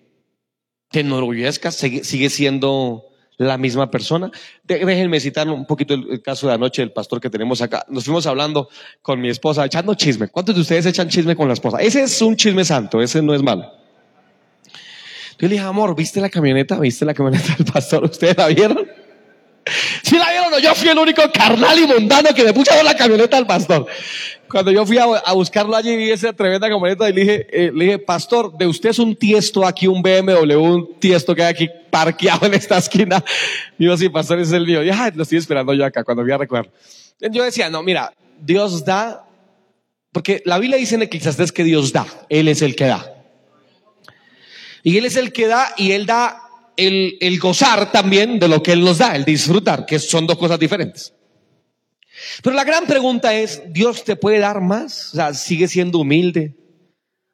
[0.91, 4.31] te enorgullezcas, sigue siendo la misma persona.
[4.63, 7.85] Déjenme citar un poquito el, caso de anoche del pastor que tenemos acá.
[7.89, 8.69] Nos fuimos hablando
[9.01, 10.27] con mi esposa, echando chisme.
[10.27, 11.77] ¿Cuántos de ustedes echan chisme con la esposa?
[11.79, 13.63] Ese es un chisme santo, ese no es malo.
[15.39, 16.79] Yo le dije, amor, ¿viste la camioneta?
[16.79, 18.03] ¿Viste la camioneta del pastor?
[18.03, 18.87] ¿Ustedes la vieron?
[20.03, 23.37] Si la vieron, yo fui el único carnal y mundano que me puso la camioneta
[23.37, 23.85] al pastor.
[24.49, 27.85] Cuando yo fui a, buscarlo allí, vi esa tremenda camioneta y le dije, eh, le
[27.85, 31.69] dije, pastor, de usted es un tiesto aquí, un BMW, un tiesto que hay aquí
[31.89, 33.23] parqueado en esta esquina.
[33.77, 34.83] Y yo, sí, pastor, es el mío.
[34.83, 36.69] Y ay, lo estoy esperando yo acá cuando voy a recoger.
[37.19, 39.25] Yo decía, no, mira, Dios da,
[40.11, 43.13] porque la Biblia dice en Eclesiastes que Dios da, Él es el que da.
[44.83, 46.41] Y Él es el que da y Él da
[46.87, 50.59] el, gozar también de lo que Él nos da, el disfrutar, que son dos cosas
[50.59, 51.13] diferentes.
[52.43, 55.13] Pero la gran pregunta es, ¿Dios te puede dar más?
[55.13, 56.55] O sea, sigue siendo humilde.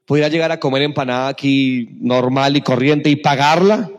[0.06, 3.92] ¿Podría llegar a comer empanada aquí normal y corriente y pagarla?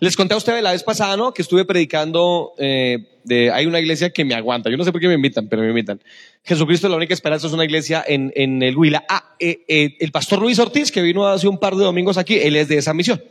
[0.00, 1.32] Les conté a ustedes la vez pasada, ¿no?
[1.32, 4.70] Que estuve predicando, eh, hay una iglesia que me aguanta.
[4.70, 6.00] Yo no sé por qué me invitan, pero me invitan.
[6.42, 9.04] Jesucristo es la única esperanza, es una iglesia en, en el Huila.
[9.08, 12.34] Ah, eh, eh, el pastor Luis Ortiz, que vino hace un par de domingos aquí,
[12.34, 13.22] él es de esa misión.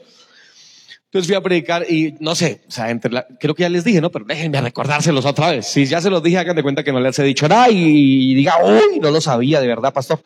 [1.05, 3.83] Entonces fui a predicar y no sé, o sea, entre la, creo que ya les
[3.83, 4.09] dije, ¿no?
[4.09, 5.67] Pero déjenme recordárselos otra vez.
[5.67, 8.33] Si ya se los dije, hagan de cuenta que no les he dicho nada y
[8.33, 10.23] diga, uy, no lo sabía, de verdad, pastor.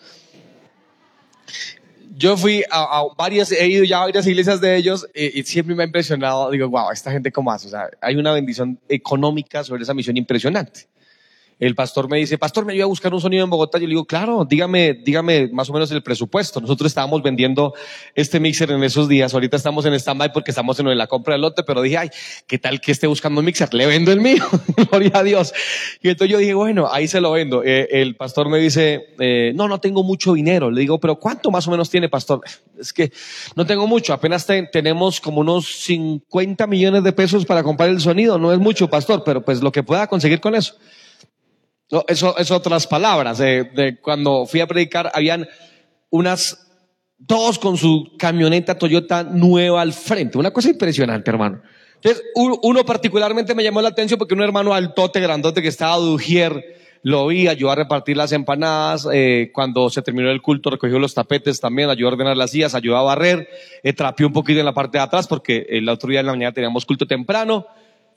[2.18, 5.76] Yo fui a, varias, he ido ya a varias iglesias de ellos y, y, siempre
[5.76, 6.50] me ha impresionado.
[6.50, 7.68] Digo, wow, esta gente cómo hace.
[7.68, 10.88] O sea, hay una bendición económica sobre esa misión impresionante
[11.60, 13.80] el pastor me dice, pastor, me ayuda a buscar un sonido en Bogotá.
[13.80, 16.62] Yo le digo, claro, dígame, dígame más o menos el presupuesto.
[16.62, 17.74] Nosotros estábamos vendiendo
[18.14, 19.34] este mixer en esos días.
[19.34, 22.10] Ahorita estamos en stand-by porque estamos en la compra del lote, pero dije, ay,
[22.46, 23.74] ¿qué tal que esté buscando un mixer?
[23.74, 24.46] Le vendo el mío.
[24.92, 25.54] Gloria a Dios.
[26.04, 27.64] Y entonces yo dije, bueno, ahí se lo vendo.
[27.64, 30.70] Eh, el pastor me dice, eh, no, no tengo mucho dinero.
[30.70, 32.42] Le digo, pero ¿cuánto más o menos tiene, pastor?
[32.78, 33.12] Es que
[33.56, 34.14] no tengo mucho.
[34.14, 38.38] Apenas tenemos como unos 50 millones de pesos para comprar el sonido.
[38.38, 40.76] No es mucho, pastor, pero pues lo que pueda conseguir con eso.
[41.92, 43.38] No, eso es otras palabras.
[43.38, 45.48] De, cuando fui a predicar, habían
[46.10, 46.68] unas
[47.18, 50.38] dos con su camioneta Toyota nueva al frente.
[50.38, 51.62] Una cosa impresionante, hermano.
[51.96, 56.10] Entonces, uno particularmente me llamó la atención porque un hermano altote, grandote que estaba de
[56.10, 61.00] Ujier, lo vi, ayudó a repartir las empanadas, eh, cuando se terminó el culto recogió
[61.00, 63.48] los tapetes también, ayudó a ordenar las sillas, ayudó a barrer,
[63.82, 66.34] eh, trapeó un poquito en la parte de atrás porque el otro día en la
[66.34, 67.66] mañana teníamos culto temprano,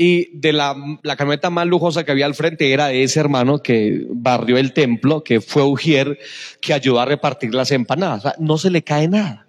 [0.02, 3.58] y de la, la, camioneta más lujosa que había al frente era de ese hermano
[3.58, 6.18] que barrió el templo, que fue Ujier,
[6.62, 8.20] que ayudó a repartir las empanadas.
[8.20, 9.46] O sea, no se le cae nada.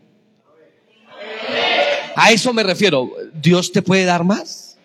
[2.17, 3.13] A eso me refiero.
[3.41, 4.77] Dios te puede dar más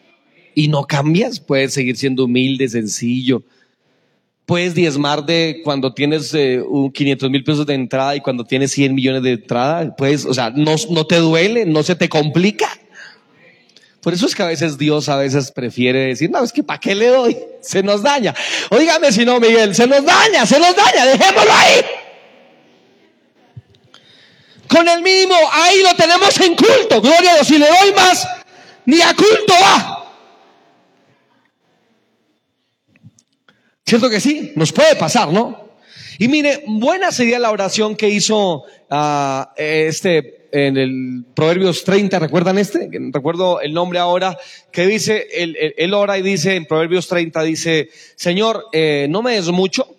[0.55, 1.41] y no cambias.
[1.41, 3.43] Puedes seguir siendo humilde, sencillo.
[4.45, 6.63] Puedes diezmar de cuando tienes eh,
[6.95, 9.97] 500 mil pesos de entrada y cuando tienes 100 millones de entrada.
[9.97, 12.69] Puedes, o sea, no, no te duele, no se te complica.
[14.07, 16.79] Por eso es que a veces Dios a veces prefiere decir, no, es que ¿para
[16.79, 17.37] qué le doy?
[17.61, 18.33] Se nos daña.
[18.71, 21.85] Oígame si no, Miguel, se nos daña, se nos daña, dejémoslo ahí.
[24.69, 27.01] Con el mínimo, ahí lo tenemos en culto.
[27.01, 28.29] Gloria a Dios, si le doy más,
[28.85, 30.15] ni a culto va.
[33.85, 34.53] ¿Cierto que sí?
[34.55, 35.66] Nos puede pasar, ¿no?
[36.19, 42.59] Y mire, buena sería la oración que hizo uh, este en el Proverbios 30, ¿recuerdan
[42.59, 42.89] este?
[43.13, 44.39] Recuerdo el nombre ahora,
[44.73, 49.49] que dice, él, ora y dice en Proverbios 30, dice, Señor, eh, no me des
[49.49, 49.96] mucho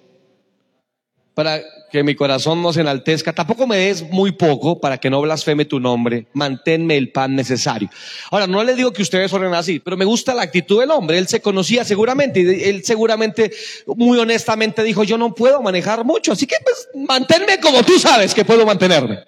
[1.38, 5.22] para que mi corazón no se enaltezca, tampoco me des muy poco para que no
[5.22, 7.92] blasfeme tu nombre, manténme el pan necesario.
[8.32, 11.20] Ahora, no le digo que ustedes oren así, pero me gusta la actitud del hombre,
[11.20, 13.52] él se conocía seguramente, y él seguramente,
[13.86, 18.34] muy honestamente dijo, yo no puedo manejar mucho, así que pues manténme como tú sabes
[18.34, 19.20] que puedo mantenerme.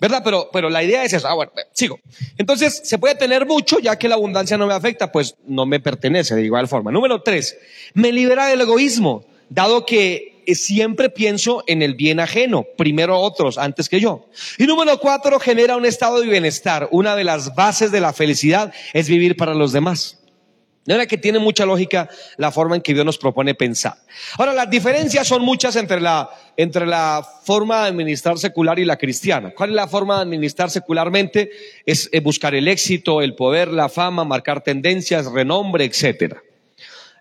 [0.00, 0.22] ¿verdad?
[0.24, 1.28] Pero, pero la idea es eso.
[1.28, 2.00] Ah, bueno, sigo.
[2.38, 5.80] Entonces, se puede tener mucho, ya que la abundancia no me afecta, pues no me
[5.80, 6.90] pertenece de igual forma.
[6.90, 7.58] Número tres,
[7.92, 13.88] me libera del egoísmo, dado que siempre pienso en el bien ajeno, primero otros antes
[13.88, 14.26] que yo.
[14.58, 16.88] Y número cuatro, genera un estado de bienestar.
[16.90, 20.18] Una de las bases de la felicidad es vivir para los demás.
[20.84, 22.08] De manera que tiene mucha lógica
[22.38, 23.92] la forma en que Dios nos propone pensar.
[24.38, 28.96] Ahora, las diferencias son muchas entre la, entre la forma de administrar secular y la
[28.96, 29.52] cristiana.
[29.54, 31.50] ¿Cuál es la forma de administrar secularmente?
[31.84, 36.42] Es eh, buscar el éxito, el poder, la fama, marcar tendencias, renombre, etcétera.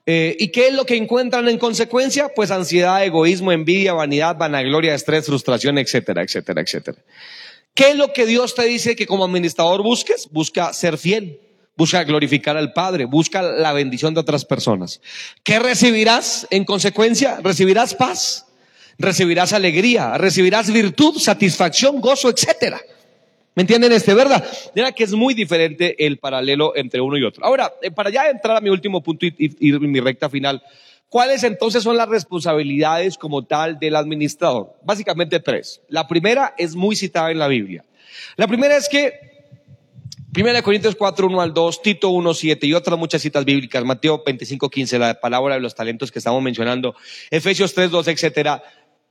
[0.08, 2.30] Eh, ¿Y qué es lo que encuentran en consecuencia?
[2.34, 6.98] Pues ansiedad, egoísmo, envidia, vanidad, vanagloria, estrés, frustración, etcétera, etcétera, etcétera.
[7.76, 10.30] ¿Qué es lo que Dios te dice que como administrador busques?
[10.32, 11.42] Busca ser fiel
[11.78, 15.00] busca glorificar al Padre, busca la bendición de otras personas.
[15.44, 17.40] ¿Qué recibirás en consecuencia?
[17.44, 18.48] Recibirás paz,
[18.98, 22.82] recibirás alegría, recibirás virtud, satisfacción, gozo, etcétera.
[23.58, 24.48] ¿Me entienden este, verdad?
[24.76, 27.44] Mira que es muy diferente el paralelo entre uno y otro.
[27.44, 30.62] Ahora, eh, para ya entrar a mi último punto y, mi recta final,
[31.10, 34.76] ¿cuáles entonces son las responsabilidades como tal del administrador?
[34.84, 35.82] Básicamente tres.
[35.90, 37.84] La primera es muy citada en la Biblia.
[38.36, 39.14] La primera es que
[40.32, 44.22] Primera Corintios 4, 1 al 2, Tito 1, 7 y otras muchas citas bíblicas, Mateo
[44.24, 46.96] 25, 15, la palabra de los talentos que estamos mencionando,
[47.32, 48.62] Efesios 3, 2, etcétera,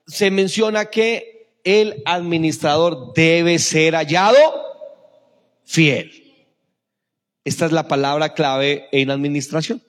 [0.06, 1.35] se menciona que
[1.66, 4.38] el administrador debe ser hallado
[5.64, 6.10] fiel.
[7.44, 9.82] Esta es la palabra clave en administración.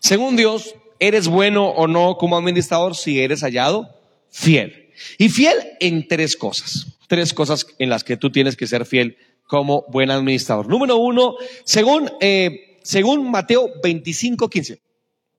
[0.00, 3.88] Según Dios, eres bueno o no como administrador si eres hallado
[4.30, 4.90] fiel.
[5.18, 6.98] Y fiel en tres cosas.
[7.06, 10.68] Tres cosas en las que tú tienes que ser fiel como buen administrador.
[10.68, 14.80] Número uno, según eh, según Mateo 25, 15.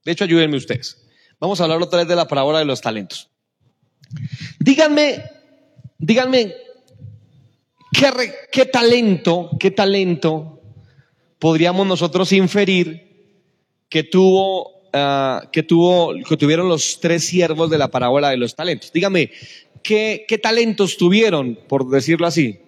[0.05, 1.01] De hecho, ayúdenme ustedes.
[1.39, 3.31] Vamos a hablar otra vez de la parábola de los talentos.
[4.59, 5.23] Díganme,
[5.99, 6.55] díganme,
[7.91, 10.61] ¿qué, qué talento, qué talento
[11.37, 13.07] podríamos nosotros inferir
[13.89, 18.55] que tuvo, ah, que tuvo, que tuvieron los tres siervos de la parábola de los
[18.55, 18.91] talentos?
[18.91, 19.31] Dígame,
[19.83, 22.59] ¿qué, qué talentos tuvieron, por decirlo así?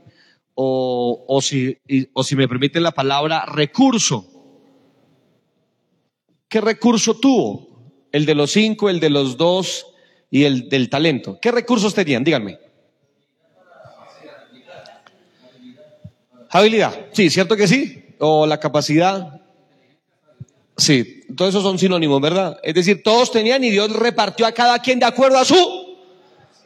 [0.53, 1.77] O, o, si,
[2.13, 4.27] o si me permiten la palabra, recurso.
[6.49, 7.69] ¿Qué recurso tuvo?
[8.11, 9.87] El de los cinco, el de los dos
[10.29, 11.39] y el del talento.
[11.41, 12.25] ¿Qué recursos tenían?
[12.25, 12.59] Díganme.
[16.51, 17.07] Habilidad.
[17.13, 18.15] Sí, ¿cierto que sí?
[18.19, 19.41] O la capacidad.
[20.77, 22.59] Sí, todos esos son sinónimos, ¿verdad?
[22.63, 25.97] Es decir, todos tenían y Dios repartió a cada quien de acuerdo a su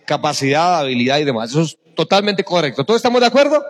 [0.06, 1.52] capacidad, habilidad y demás.
[1.52, 2.84] Eso es totalmente correcto.
[2.84, 3.64] ¿Todos estamos de acuerdo?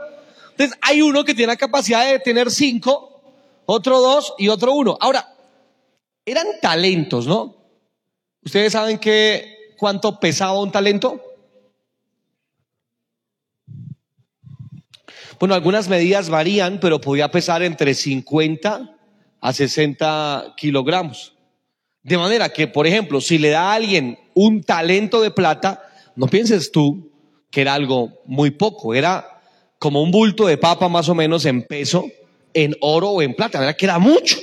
[0.52, 3.22] Entonces, hay uno que tiene la capacidad de tener cinco,
[3.66, 4.98] otro dos y otro uno.
[5.02, 5.34] Ahora,
[6.26, 7.56] eran talentos, ¿no?
[8.42, 11.22] Ustedes saben que cuánto pesaba un talento.
[15.40, 18.96] Bueno, algunas medidas varían, pero podía pesar entre 50
[19.42, 21.34] a 60 kilogramos.
[22.04, 25.84] De manera que, por ejemplo, si le da a alguien un talento de plata,
[26.16, 27.12] no pienses tú
[27.52, 29.40] que era algo muy poco, era
[29.80, 32.06] como un bulto de papa más o menos en peso,
[32.54, 33.76] en oro o en plata, ¿verdad?
[33.76, 34.38] Que era mucho.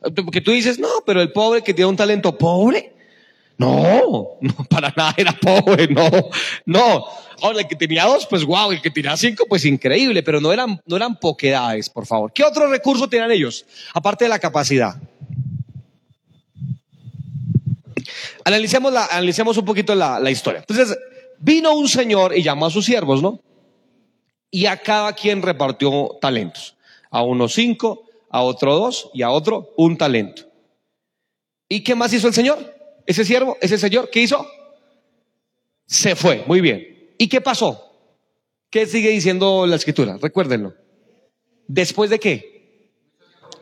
[0.00, 2.94] Porque tú dices, no, pero el pobre que tiene un talento pobre,
[3.58, 6.08] no, no, para nada era pobre, no,
[6.64, 7.04] no.
[7.42, 10.52] Ahora, el que tenía dos, pues guau, el que tenía cinco, pues increíble, pero no
[10.52, 12.32] eran, no eran poquedades, por favor.
[12.32, 13.66] ¿Qué otro recurso tenían ellos?
[13.94, 14.96] Aparte de la capacidad.
[18.44, 20.60] Analicemos, la, analicemos un poquito la, la historia.
[20.60, 20.96] Entonces,
[21.38, 23.40] vino un señor y llamó a sus siervos, ¿no?
[24.50, 26.76] Y a cada quien repartió talentos.
[27.10, 30.42] A uno cinco, a otro dos y a otro un talento.
[31.68, 32.77] ¿Y qué más hizo el Señor?
[33.08, 34.46] Ese siervo, ese señor, ¿qué hizo?
[35.86, 37.14] Se fue, muy bien.
[37.16, 37.82] ¿Y qué pasó?
[38.68, 40.18] ¿Qué sigue diciendo la escritura?
[40.20, 40.74] Recuérdenlo.
[41.66, 42.90] ¿Después de qué?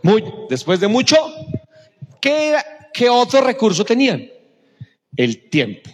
[0.03, 1.17] Muy, después de mucho,
[2.21, 2.57] ¿qué,
[2.93, 4.29] qué otro recurso tenían?
[5.17, 5.91] El tiempo.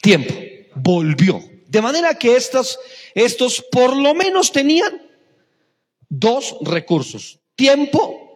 [0.00, 0.32] Tiempo.
[0.76, 1.42] Volvió.
[1.66, 2.78] De manera que estos,
[3.14, 5.02] estos por lo menos tenían
[6.08, 8.27] dos recursos, tiempo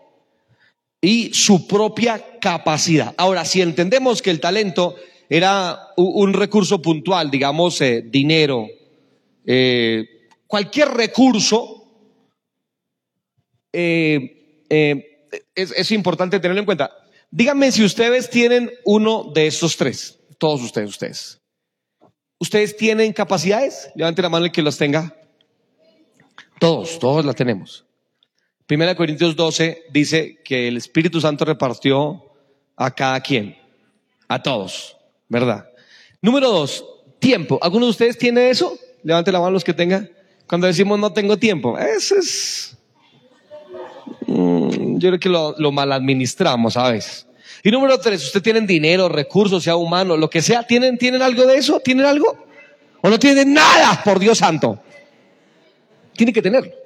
[1.05, 3.13] y su propia capacidad.
[3.19, 4.95] Ahora, si entendemos que el talento
[5.29, 8.69] era un recurso puntual, digamos, eh, dinero,
[9.45, 10.05] eh,
[10.47, 11.79] cualquier recurso,
[13.73, 14.69] eh,
[15.55, 16.93] es, importante tenerlo en cuenta.
[17.31, 21.41] Díganme si ustedes tienen uno de estos tres, todos ustedes, ustedes.
[22.39, 23.91] ¿Ustedes tienen capacidades?
[23.95, 25.17] Levanten la mano el que los tenga.
[26.61, 27.87] Todos, todos la tenemos.
[28.73, 32.25] Primera Corintios 12 dice que el Espíritu Santo repartió
[32.75, 33.55] a cada quien,
[34.27, 34.97] a todos,
[35.29, 35.69] ¿verdad?
[36.23, 36.83] Número dos,
[37.19, 37.59] tiempo.
[37.61, 38.79] ¿Alguno de ustedes tiene eso?
[39.03, 40.11] Levante la mano los que tengan.
[40.47, 42.75] Cuando decimos no tengo tiempo, eso es...
[44.27, 47.27] Mm, yo creo que lo, mal administramos a veces.
[47.63, 50.63] Y número tres, ¿usted tienen dinero, recursos, sea humano, lo que sea?
[50.63, 51.79] ¿Tienen, ¿Tienen algo de eso?
[51.81, 52.47] ¿Tienen algo?
[53.03, 54.81] ¿O no tienen nada, por Dios santo?
[56.17, 56.82] Tiene que tenerlo.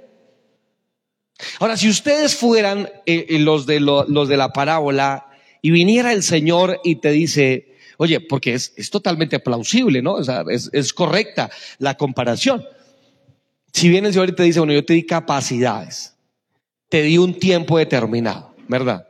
[1.58, 5.26] Ahora, si ustedes fueran eh, eh, los, de los de la parábola
[5.62, 10.14] y viniera el Señor y te dice, oye, porque es, es totalmente plausible, ¿no?
[10.14, 12.64] O sea, es, es correcta la comparación.
[13.72, 16.14] Si viene el Señor y te dice, bueno, yo te di capacidades,
[16.88, 19.06] te di un tiempo determinado, ¿verdad?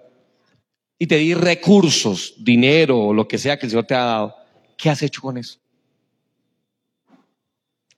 [0.98, 4.36] Y te di recursos, dinero o lo que sea que el Señor te ha dado,
[4.76, 5.58] ¿qué has hecho con eso?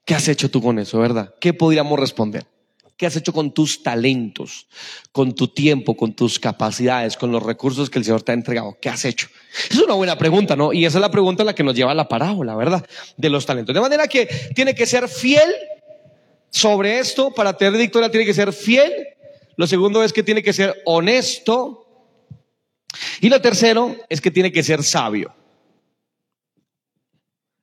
[0.05, 1.33] ¿Qué has hecho tú con eso, verdad?
[1.39, 2.45] ¿Qué podríamos responder?
[2.99, 4.67] ¿Qué has hecho con tus talentos,
[5.13, 8.77] con tu tiempo, con tus capacidades, con los recursos que el Señor te ha entregado?
[8.81, 9.29] ¿Qué has hecho?
[9.71, 10.73] Es una buena pregunta, ¿no?
[10.73, 12.85] Y esa es la pregunta a la que nos lleva la parábola, ¿verdad?
[13.15, 13.73] De los talentos.
[13.73, 15.49] De manera que tiene que ser fiel
[16.49, 18.91] sobre esto, para tener victoria tiene que ser fiel.
[19.55, 22.11] Lo segundo es que tiene que ser honesto.
[23.21, 25.33] Y lo tercero es que tiene que ser sabio.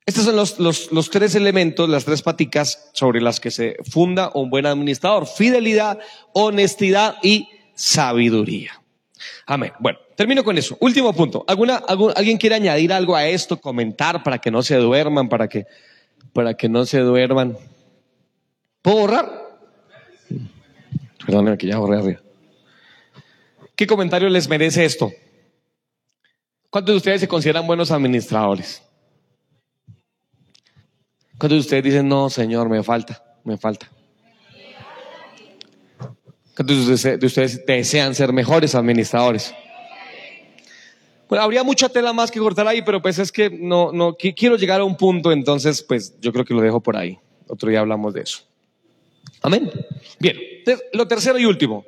[0.07, 4.31] Estos son los, los, los, tres elementos, las tres paticas sobre las que se funda
[4.33, 5.27] un buen administrador.
[5.27, 5.99] Fidelidad,
[6.31, 8.81] honestidad y sabiduría.
[9.45, 9.73] Amén.
[9.79, 10.77] Bueno, termino con eso.
[10.79, 11.43] Último punto.
[11.45, 11.83] ¿Alguna,
[12.15, 13.59] ¿Alguien quiere añadir algo a esto?
[13.59, 15.65] Comentar para que no se duerman, para que,
[16.31, 17.57] para que no se duerman.
[18.81, 19.59] ¿Puedo borrar?
[21.25, 22.21] Perdónenme que ya borré arriba.
[23.75, 25.11] ¿Qué comentario les merece esto?
[26.69, 28.86] ¿Cuántos de ustedes se consideran buenos administradores?
[31.37, 33.89] Cuando ustedes dicen, no, Señor, me falta, me falta.
[36.55, 39.53] ¿Cuántos de ustedes desean ser mejores administradores?
[41.29, 44.55] Bueno, habría mucha tela más que cortar ahí, pero pues es que no, no quiero
[44.55, 47.19] llegar a un punto, entonces pues yo creo que lo dejo por ahí.
[47.47, 48.39] Otro día hablamos de eso.
[49.43, 49.69] Amén.
[50.19, 50.37] Bien,
[50.93, 51.85] lo tercero y último.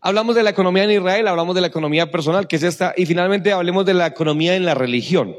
[0.00, 3.06] Hablamos de la economía en Israel, hablamos de la economía personal, que es esta, y
[3.06, 5.34] finalmente hablemos de la economía en la religión.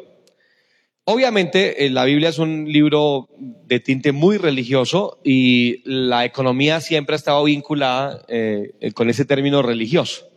[1.08, 7.14] Obviamente, eh, la Biblia es un libro de tinte muy religioso y la economía siempre
[7.14, 10.28] ha estado vinculada eh, con ese término religioso.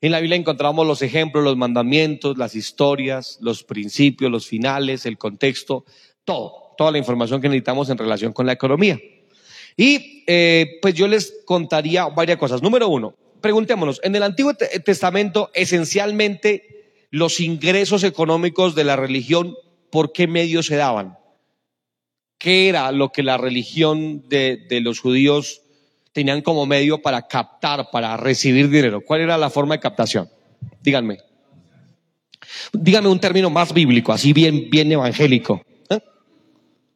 [0.00, 5.18] En la Biblia encontramos los ejemplos, los mandamientos, las historias, los principios, los finales, el
[5.18, 5.84] contexto,
[6.24, 9.00] todo, toda la información que necesitamos en relación con la economía.
[9.76, 12.60] Y eh, pues yo les contaría varias cosas.
[12.60, 19.54] Número uno, preguntémonos, en el Antiguo Testamento esencialmente los ingresos económicos de la religión,
[19.92, 21.18] ¿por qué medios se daban?
[22.38, 25.60] ¿Qué era lo que la religión de, los judíos
[26.12, 29.02] tenían como medio para captar, para recibir dinero.
[29.02, 30.28] ¿Cuál era la forma de captación?
[30.82, 31.18] Díganme.
[32.72, 35.62] Díganme un término más bíblico, así bien, bien evangélico.
[35.88, 36.00] ¿Eh?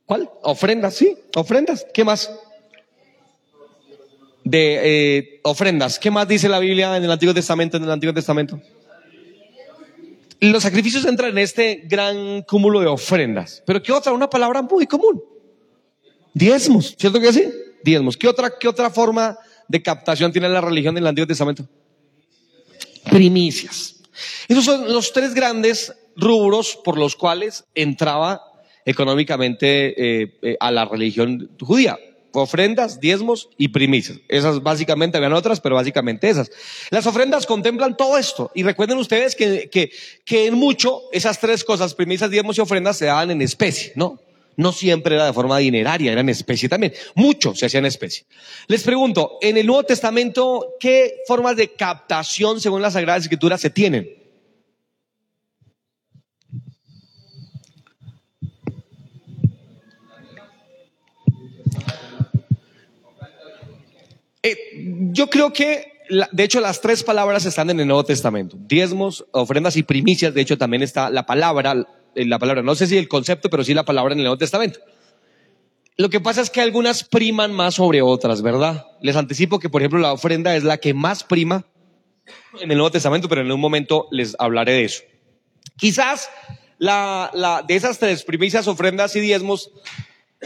[0.05, 0.29] ¿Cuál?
[0.43, 1.87] Ofrendas, sí, ofrendas.
[1.95, 2.31] ¿Qué más?
[4.45, 5.99] De eh, ofrendas.
[5.99, 7.77] ¿Qué más dice la Biblia en el Antiguo Testamento?
[7.77, 8.61] En el Antiguo Testamento.
[10.41, 13.63] Los sacrificios entran en este gran cúmulo de ofrendas.
[13.67, 14.13] Pero ¿qué otra?
[14.13, 15.23] Una palabra muy común.
[16.35, 17.45] Diezmos, ¿cierto que sí?
[17.87, 18.17] diezmos.
[18.17, 21.67] ¿Qué otra, qué otra forma de captación tiene la religión del Antiguo Testamento?
[23.11, 23.97] Primicias.
[24.49, 28.43] Esos son los tres grandes rubros por los cuales entraba
[28.85, 31.99] económicamente eh, eh, a la religión judía.
[32.41, 34.19] Ofrendas, diezmos y primicias.
[34.29, 36.51] Esas básicamente, habían otras, pero básicamente esas.
[36.91, 38.51] Las ofrendas contemplan todo esto.
[38.55, 39.91] Y recuerden ustedes que, que,
[40.25, 44.21] que en mucho esas tres cosas, primicias, diezmos y ofrendas, se daban en especie, ¿no?
[44.57, 46.93] no siempre era de forma dineraria, era en especie también.
[47.15, 48.25] Mucho se hacía en especie.
[48.69, 53.71] Les pregunto, en el Nuevo Testamento, ¿qué formas de captación según las Sagradas Escrituras se
[53.71, 54.26] tienen?
[64.47, 68.57] Eh, yo creo que, de hecho, las tres palabras están en el Nuevo Testamento.
[68.61, 70.35] Diezmos, ofrendas y primicias.
[70.35, 71.75] De hecho, también está la palabra,
[72.15, 74.79] la palabra, no sé si el concepto, pero sí la palabra en el Nuevo Testamento.
[75.97, 78.87] Lo que pasa es que algunas priman más sobre otras, ¿verdad?
[79.01, 81.65] Les anticipo que, por ejemplo, la ofrenda es la que más prima
[82.61, 85.03] en el Nuevo Testamento, pero en un momento les hablaré de eso.
[85.77, 86.31] Quizás
[86.79, 89.73] la, la, de esas tres primicias, ofrendas y diezmos,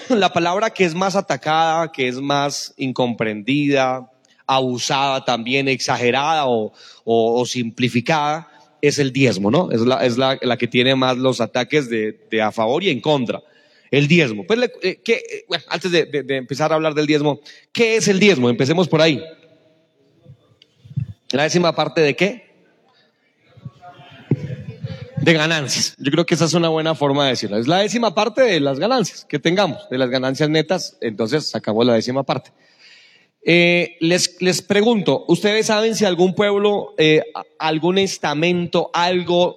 [0.09, 4.11] la palabra que es más atacada, que es más incomprendida,
[4.47, 8.49] abusada también, exagerada o, simplificada,
[8.83, 9.71] es el diezmo, ¿no?
[9.71, 13.43] Es la, es la, que tiene más los ataques de, a favor y en contra.
[13.91, 14.47] El diezmo.
[14.47, 17.41] Pues, eh, ¿qué, eh, bueno, antes de, de, empezar a hablar del diezmo,
[17.73, 18.49] ¿qué es el diezmo?
[18.49, 19.21] Empecemos por ahí.
[21.33, 22.50] ¿La décima parte de qué?
[25.21, 25.95] De ganancias.
[25.99, 27.59] Yo creo que esa es una buena forma de decirlo.
[27.59, 31.85] Es la décima parte de las ganancias que tengamos, de las ganancias netas, entonces sacamos
[31.85, 32.53] la décima parte.
[33.43, 37.23] Eh, les, les pregunto, ¿ustedes saben si algún pueblo, eh,
[37.59, 39.57] algún estamento, algo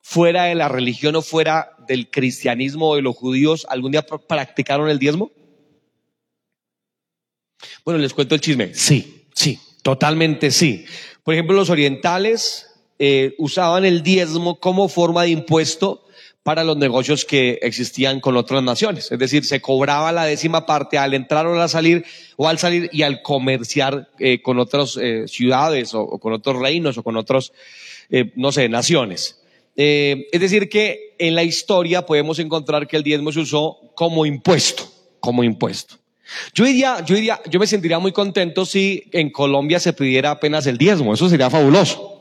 [0.00, 4.88] fuera de la religión o fuera del cristianismo o de los judíos, algún día practicaron
[4.88, 5.32] el diezmo?
[7.84, 8.74] Bueno, les cuento el chisme.
[8.74, 10.84] Sí, sí, totalmente sí.
[11.22, 16.04] Por ejemplo, los orientales eh, usaban el diezmo como forma de impuesto
[16.44, 19.10] para los negocios que existían con otras naciones.
[19.10, 22.04] Es decir, se cobraba la décima parte al entrar o al salir,
[22.36, 26.98] o al salir y al comerciar eh, con otras eh, ciudades o, con otros reinos
[26.98, 27.54] o con otros,
[28.10, 29.40] eh, no sé, naciones.
[29.74, 34.84] es decir, que en la historia podemos encontrar que el diezmo se usó como impuesto,
[35.20, 35.96] como impuesto.
[36.52, 40.66] Yo diría, yo diría, yo me sentiría muy contento si en Colombia se pidiera apenas
[40.66, 41.14] el diezmo.
[41.14, 42.13] Eso sería fabuloso.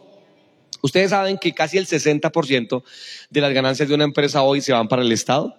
[0.84, 2.84] Ustedes saben que casi el 60%
[3.29, 5.55] de las ganancias de una empresa hoy se van para el Estado.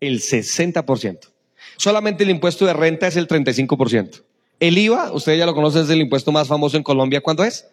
[0.00, 1.30] El 60%.
[1.76, 4.24] Solamente el impuesto de renta es el 35%.
[4.58, 7.20] El IVA, ustedes ya lo conocen, es el impuesto más famoso en Colombia.
[7.20, 7.68] ¿Cuánto es?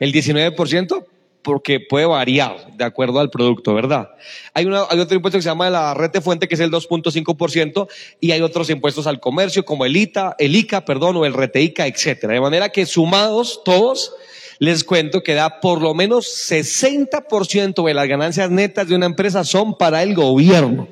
[0.00, 1.04] El 19%,
[1.42, 4.08] porque puede variar de acuerdo al producto, ¿verdad?
[4.54, 7.88] Hay, una, otro impuesto que se llama la red de fuente, que es el 2.5%,
[8.20, 11.86] y hay otros impuestos al comercio, como el ITA, el ICA, perdón, o el RETEICA,
[11.86, 12.32] etcétera.
[12.32, 14.14] De manera que sumados todos,
[14.58, 19.44] les cuento que da por lo menos 60% de las ganancias netas de una empresa
[19.44, 20.88] son para el gobierno.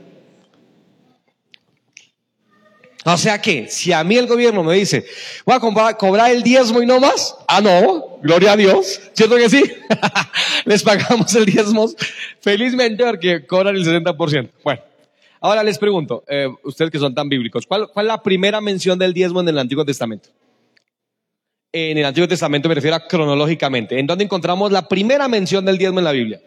[3.05, 5.07] O sea que, si a mí el gobierno me dice,
[5.47, 9.49] voy a cobrar, el diezmo y no más, ah, no, gloria a Dios, ¿cierto que
[9.49, 9.63] sí?
[10.67, 11.89] les pagamos el diezmo
[12.41, 14.51] felizmente porque cobran el 60%.
[14.63, 14.83] Bueno,
[15.41, 18.99] ahora les pregunto, eh, ustedes que son tan bíblicos, ¿cuál, ¿cuál es la primera mención
[18.99, 20.29] del diezmo en el Antiguo Testamento?
[21.73, 25.79] En el Antiguo Testamento, me refiero a cronológicamente, en donde encontramos la primera mención del
[25.79, 26.41] diezmo en la Biblia.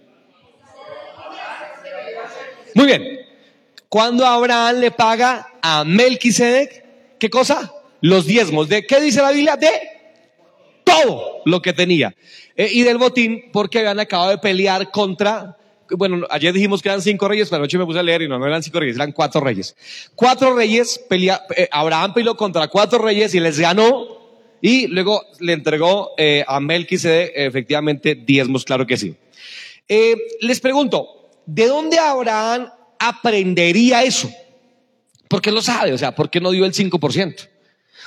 [2.76, 3.20] Muy bien.
[3.88, 7.72] Cuando Abraham le paga a Melquisedec, ¿qué cosa?
[8.02, 8.68] Los diezmos.
[8.68, 9.56] ¿De qué dice la Biblia?
[9.56, 9.70] De
[10.84, 12.16] todo lo que tenía.
[12.56, 15.58] Eh, y del botín, porque habían acabado de pelear contra
[15.96, 18.40] bueno, ayer dijimos que eran cinco reyes, pero anoche me puse a leer y no,
[18.40, 19.76] no eran cinco reyes, eran cuatro reyes.
[20.16, 24.23] Cuatro reyes, pelea, eh, Abraham peleó contra cuatro reyes y les ganó
[24.66, 29.14] y luego le entregó eh, a Melquisedec efectivamente diezmos, claro que sí.
[29.90, 34.32] Eh, les pregunto, ¿de dónde Abraham aprendería eso?
[35.28, 37.50] Porque lo sabe, o sea, ¿por qué no dio el 5%?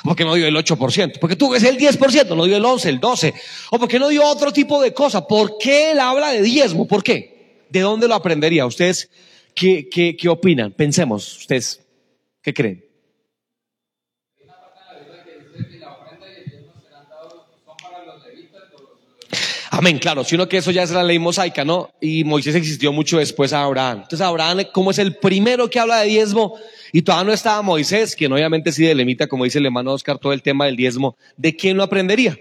[0.02, 1.18] ¿Por qué no dio el 8%?
[1.20, 3.34] Porque tú ves el 10%, no dio el 11, el 12.
[3.72, 5.28] ¿O por qué no dio otro tipo de cosa?
[5.28, 6.88] ¿Por qué él habla de diezmo?
[6.88, 7.66] ¿Por qué?
[7.68, 8.64] ¿De dónde lo aprendería?
[8.64, 9.10] ¿Ustedes
[9.54, 10.72] qué, qué, qué opinan?
[10.72, 11.82] Pensemos, ¿ustedes
[12.40, 12.85] qué creen?
[19.78, 21.90] Amén, claro, sino que eso ya es la ley mosaica, ¿no?
[22.00, 23.98] Y Moisés existió mucho después a Abraham.
[24.04, 26.54] Entonces Abraham, como es el primero que habla de diezmo,
[26.92, 30.32] y todavía no estaba Moisés, quien obviamente sí delimita, como dice el hermano Oscar, todo
[30.32, 32.38] el tema del diezmo, ¿de quién lo aprendería?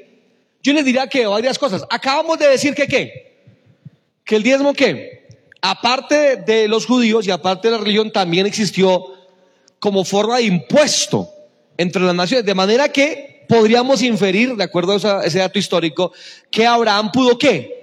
[0.63, 1.83] Yo les diría que varias cosas.
[1.89, 3.41] Acabamos de decir que qué?
[4.23, 5.27] Que el diezmo qué?
[5.61, 9.07] Aparte de los judíos y aparte de la religión, también existió
[9.79, 11.29] como forma de impuesto
[11.77, 16.11] entre las naciones, de manera que podríamos inferir, de acuerdo a ese dato histórico,
[16.51, 17.75] que Abraham pudo qué?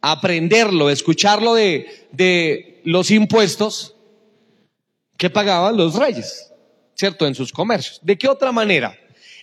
[0.00, 3.94] Aprenderlo, escucharlo de, de los impuestos
[5.16, 6.52] que pagaban los reyes,
[6.94, 7.26] ¿cierto?
[7.26, 8.00] En sus comercios.
[8.02, 8.98] ¿De qué otra manera?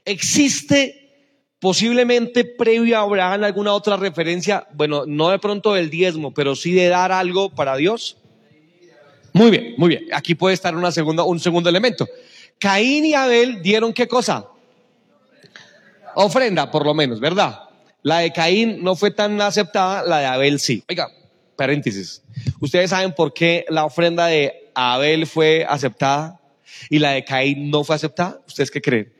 [0.05, 0.97] ¿Existe
[1.59, 4.67] posiblemente previo a Abraham alguna otra referencia?
[4.73, 8.17] Bueno, no de pronto del diezmo, pero sí de dar algo para Dios.
[9.34, 10.07] Muy bien, muy bien.
[10.11, 12.07] Aquí puede estar una segunda, un segundo elemento.
[12.59, 14.47] Caín y Abel dieron qué cosa?
[16.16, 17.59] Ofrenda, por lo menos, ¿verdad?
[18.03, 20.84] La de Caín no fue tan aceptada, la de Abel sí.
[20.89, 21.09] Oiga,
[21.55, 22.24] paréntesis.
[22.59, 26.39] ¿Ustedes saben por qué la ofrenda de Abel fue aceptada
[26.89, 28.41] y la de Caín no fue aceptada?
[28.47, 29.14] ¿Ustedes qué creen?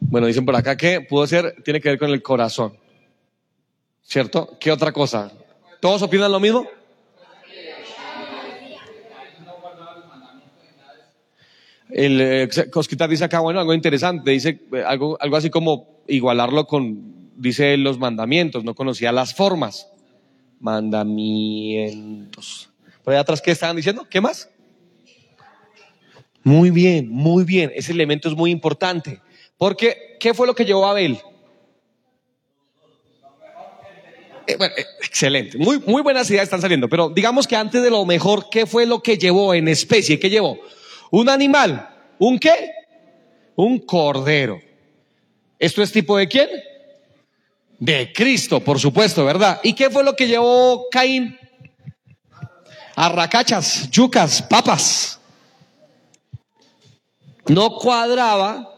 [0.00, 2.78] Bueno, dicen por acá que pudo ser, tiene que ver con el corazón.
[4.02, 4.56] ¿Cierto?
[4.58, 5.32] ¿Qué otra cosa?
[5.80, 6.66] ¿Todos opinan lo mismo?
[11.90, 16.66] El eh, Cosquita dice acá, bueno, algo interesante, dice eh, algo, algo así como igualarlo
[16.66, 19.88] con, dice los mandamientos, no conocía las formas.
[20.60, 22.70] Mandamientos.
[23.04, 24.06] Por ahí atrás, ¿qué estaban diciendo?
[24.10, 24.50] ¿Qué más?
[26.42, 27.70] Muy bien, muy bien.
[27.74, 29.20] Ese elemento es muy importante.
[29.56, 31.18] Porque, ¿qué fue lo que llevó a Abel?
[34.46, 35.58] Eh, bueno, excelente.
[35.58, 36.88] Muy, muy buenas ideas están saliendo.
[36.88, 40.18] Pero digamos que antes de lo mejor, ¿qué fue lo que llevó en especie?
[40.18, 40.58] ¿Qué llevó?
[41.10, 41.88] Un animal.
[42.18, 42.72] ¿Un qué?
[43.56, 44.60] Un cordero.
[45.58, 46.48] ¿Esto es tipo de quién?
[47.78, 49.60] De Cristo, por supuesto, ¿verdad?
[49.62, 51.38] ¿Y qué fue lo que llevó Caín?
[52.96, 55.20] Arracachas, yucas, papas.
[57.46, 58.74] No cuadraba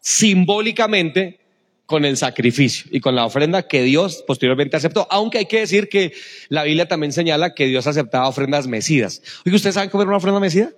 [0.00, 1.40] simbólicamente
[1.86, 5.06] con el sacrificio y con la ofrenda que Dios posteriormente aceptó.
[5.10, 6.12] Aunque hay que decir que
[6.48, 9.22] la Biblia también señala que Dios aceptaba ofrendas mecidas.
[9.46, 10.70] Oye, ¿ustedes saben comer una ofrenda mecida?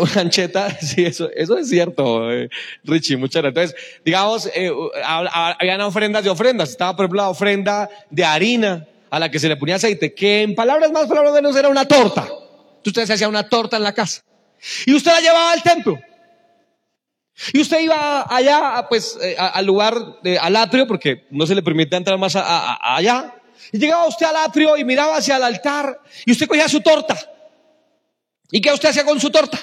[0.00, 2.48] Una ancheta, sí, eso, eso es cierto, eh,
[2.84, 3.70] Richie, muchas gracias.
[3.70, 4.70] Entonces, digamos, eh,
[5.04, 6.70] habían ofrendas de ofrendas.
[6.70, 10.42] Estaba, por ejemplo, la ofrenda de harina a la que se le ponía aceite, que
[10.42, 12.28] en palabras más, palabras menos, era una torta.
[12.84, 14.22] Usted se hacía una torta en la casa.
[14.86, 15.98] Y usted la llevaba al templo.
[17.52, 19.94] Y usted iba allá, pues, eh, al lugar,
[20.40, 23.34] al atrio, porque no se le permite entrar más allá.
[23.72, 27.16] Y llegaba usted al atrio y miraba hacia el altar y usted cogía su torta.
[28.50, 29.58] ¿Y qué usted hacía con su torta?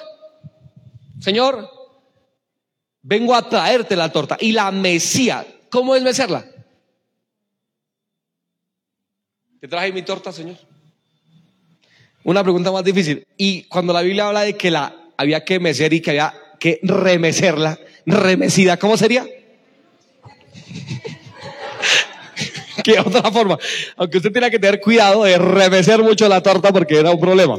[1.27, 1.69] Señor,
[3.01, 4.37] vengo a traerte la torta.
[4.39, 6.45] Y la mesía, ¿cómo es mecerla?
[9.59, 10.55] ¿Te traje mi torta, Señor?
[12.23, 13.27] Una pregunta más difícil.
[13.35, 16.79] Y cuando la Biblia habla de que la había que mecer y que había que
[16.81, 19.25] remecerla, remecida, ¿cómo sería?
[22.85, 23.59] ¿Qué otra forma?
[23.97, 27.57] Aunque usted tiene que tener cuidado de remecer mucho la torta porque era un problema.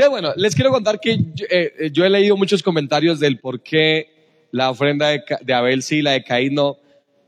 [0.00, 1.18] Entonces, bueno, les quiero contar que
[1.50, 6.12] eh, yo, he leído muchos comentarios del por qué la ofrenda de, Abel sí, la
[6.12, 6.78] de Caín no,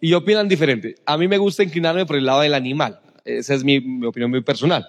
[0.01, 0.95] y opinan diferente.
[1.05, 2.99] A mí me gusta inclinarme por el lado del animal.
[3.27, 4.89] Esa es mi, opinión muy personal.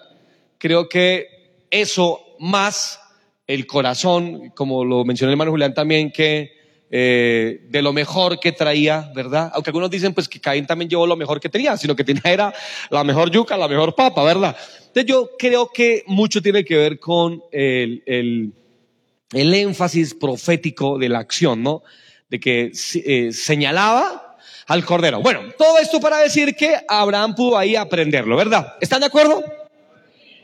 [0.60, 3.02] Creo que eso más
[3.48, 6.54] el corazón, como lo mencionó el hermano Julián también, que
[6.90, 9.52] eh, de lo mejor que traía, ¿verdad?
[9.54, 12.32] Aunque algunos dicen pues que Caín también llevó lo mejor que tenía, sino que tenía
[12.32, 12.54] era
[12.90, 14.56] la mejor yuca, la mejor papa, ¿verdad?
[14.94, 21.18] Entonces yo creo que mucho tiene que ver con el, el énfasis profético de la
[21.18, 21.82] acción, ¿no?
[22.30, 24.38] De que eh, señalaba
[24.68, 25.20] al cordero.
[25.20, 28.76] Bueno, todo esto para decir que Abraham pudo ahí aprenderlo, ¿verdad?
[28.82, 29.44] ¿Están de acuerdo?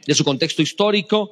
[0.08, 1.30] De su contexto histórico.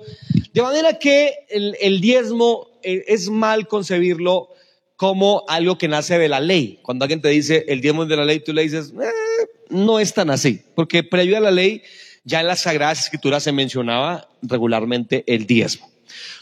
[0.53, 4.49] De manera que el, diezmo eh, es mal concebirlo
[4.95, 6.78] como algo que nace de la ley.
[6.84, 9.99] Cuando alguien te dice el diezmo es de la ley, tú le dices, eh, no
[9.99, 11.82] es tan así, porque previo a la ley,
[12.28, 15.89] ya en las Sagradas Escrituras se mencionaba regularmente el diezmo.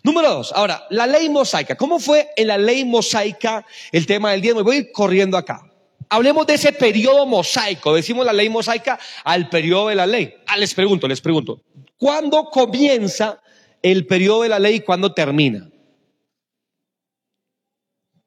[0.04, 1.78] Número dos, ahora, la ley mosaica.
[1.78, 4.64] ¿Cómo fue en la ley mosaica el tema del diezmo?
[4.64, 5.62] Voy corriendo acá.
[6.10, 7.94] Hablemos de ese periodo mosaico.
[7.94, 10.34] Decimos la ley mosaica al periodo de la ley.
[10.48, 11.62] Ah, les pregunto, les pregunto.
[11.98, 13.40] ¿Cuándo comienza
[13.84, 15.70] el periodo de la ley y cuándo termina?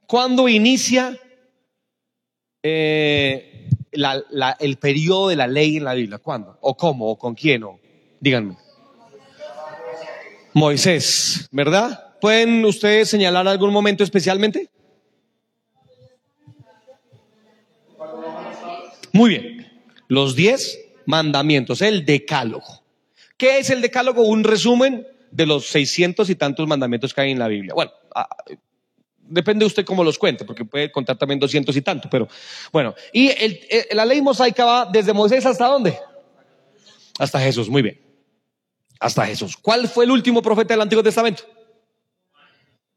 [0.06, 1.18] ¿Cuándo inicia
[2.62, 6.18] eh, el periodo de la ley en la Biblia?
[6.18, 6.58] ¿Cuándo?
[6.60, 7.10] ¿O cómo?
[7.10, 7.64] ¿O con quién?
[7.64, 7.78] ¿O?
[8.20, 8.56] Díganme.
[10.54, 12.16] Moisés, ¿verdad?
[12.20, 14.70] ¿Pueden ustedes señalar algún momento especialmente?
[19.12, 19.66] Muy bien.
[20.08, 22.82] Los diez mandamientos, el decálogo.
[23.36, 24.22] ¿Qué es el decálogo?
[24.22, 27.74] Un resumen de los seiscientos y tantos mandamientos que hay en la Biblia.
[27.74, 28.28] Bueno, ah,
[29.28, 32.28] Depende de usted cómo los cuente, porque puede contar también doscientos y tanto, pero
[32.72, 32.94] bueno.
[33.12, 35.98] Y eh, la ley mosaica va desde Moisés hasta dónde?
[37.18, 38.00] Hasta Jesús, muy bien.
[39.00, 39.56] Hasta Jesús.
[39.56, 41.44] ¿Cuál fue el último profeta del Antiguo Testamento?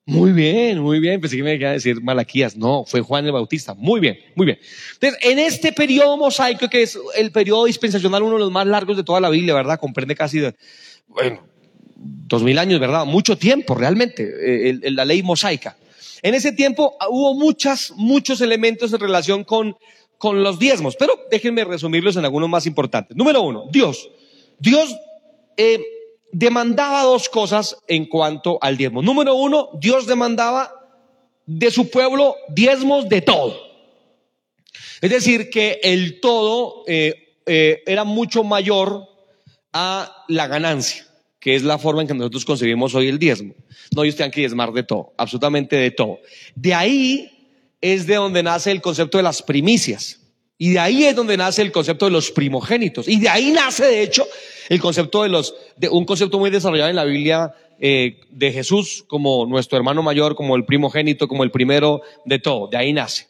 [0.05, 1.21] Muy bien, muy bien.
[1.21, 2.57] Pensé que me iba a decir Malaquías.
[2.57, 3.73] No, fue Juan el Bautista.
[3.75, 4.59] Muy bien, muy bien.
[4.93, 8.97] Entonces, en este periodo mosaico, que es el periodo dispensacional, uno de los más largos
[8.97, 9.79] de toda la Biblia, ¿verdad?
[9.79, 10.41] Comprende casi,
[11.07, 11.43] bueno,
[11.95, 13.05] dos mil años, ¿verdad?
[13.05, 15.77] Mucho tiempo, realmente, eh, la ley mosaica.
[16.21, 19.77] En ese tiempo ah, hubo muchas, muchos elementos en relación con,
[20.17, 23.17] con los diezmos, pero déjenme resumirlos en algunos más importantes.
[23.17, 24.09] Número uno, Dios.
[24.59, 24.95] Dios
[25.57, 25.83] eh,
[26.31, 29.01] demandaba dos cosas en cuanto al diezmo.
[29.01, 30.71] Número uno, Dios demandaba
[31.45, 33.55] de su pueblo diezmos de todo.
[35.01, 39.07] Es decir, que el todo eh, eh, era mucho mayor
[39.73, 41.10] a la ganancia
[41.41, 43.55] que es la forma en que nosotros concebimos hoy el diezmo.
[43.93, 46.19] No, ellos tienen que diezmar de todo, absolutamente de todo.
[46.55, 47.29] De ahí
[47.81, 50.19] es de donde nace el concepto de las primicias.
[50.59, 53.07] Y de ahí es donde nace el concepto de los primogénitos.
[53.07, 54.27] Y de ahí nace, de hecho,
[54.69, 59.03] el concepto de los, de un concepto muy desarrollado en la Biblia eh, de Jesús
[59.07, 62.67] como nuestro hermano mayor, como el primogénito, como el primero de todo.
[62.67, 63.25] De ahí nace.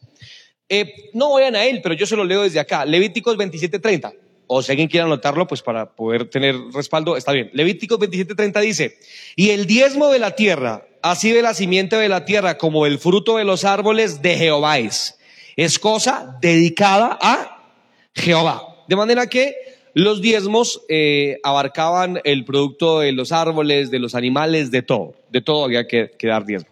[0.68, 2.86] Eh, no vayan a él, pero yo se lo leo desde acá.
[2.86, 4.14] Levíticos 27:30
[4.54, 7.50] o si alguien quiere anotarlo, pues para poder tener respaldo, está bien.
[7.54, 8.98] Levítico 27:30 dice,
[9.38, 13.00] y el diezmo de la tierra, así de la simiente de la tierra como el
[13.00, 15.18] fruto de los árboles de Jehová es.
[15.56, 17.72] Es cosa dedicada a
[18.14, 18.84] Jehová.
[18.90, 19.56] De manera que
[19.94, 25.16] los diezmos eh, abarcaban el producto de los árboles, de los animales, de todo.
[25.30, 26.72] De todo había que, que dar diezmo.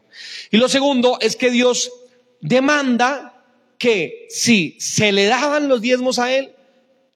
[0.51, 1.93] Y lo segundo es que Dios
[2.41, 3.41] demanda
[3.77, 6.51] que si se le daban los diezmos a él,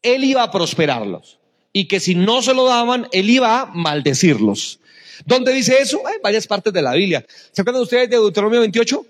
[0.03, 1.39] él iba a prosperarlos
[1.71, 4.79] y que si no se lo daban, él iba a maldecirlos.
[5.25, 6.05] ¿Dónde dice eso?
[6.05, 7.25] Hay varias partes de la Biblia.
[7.51, 9.05] ¿Se acuerdan ustedes de Deuteronomio 28?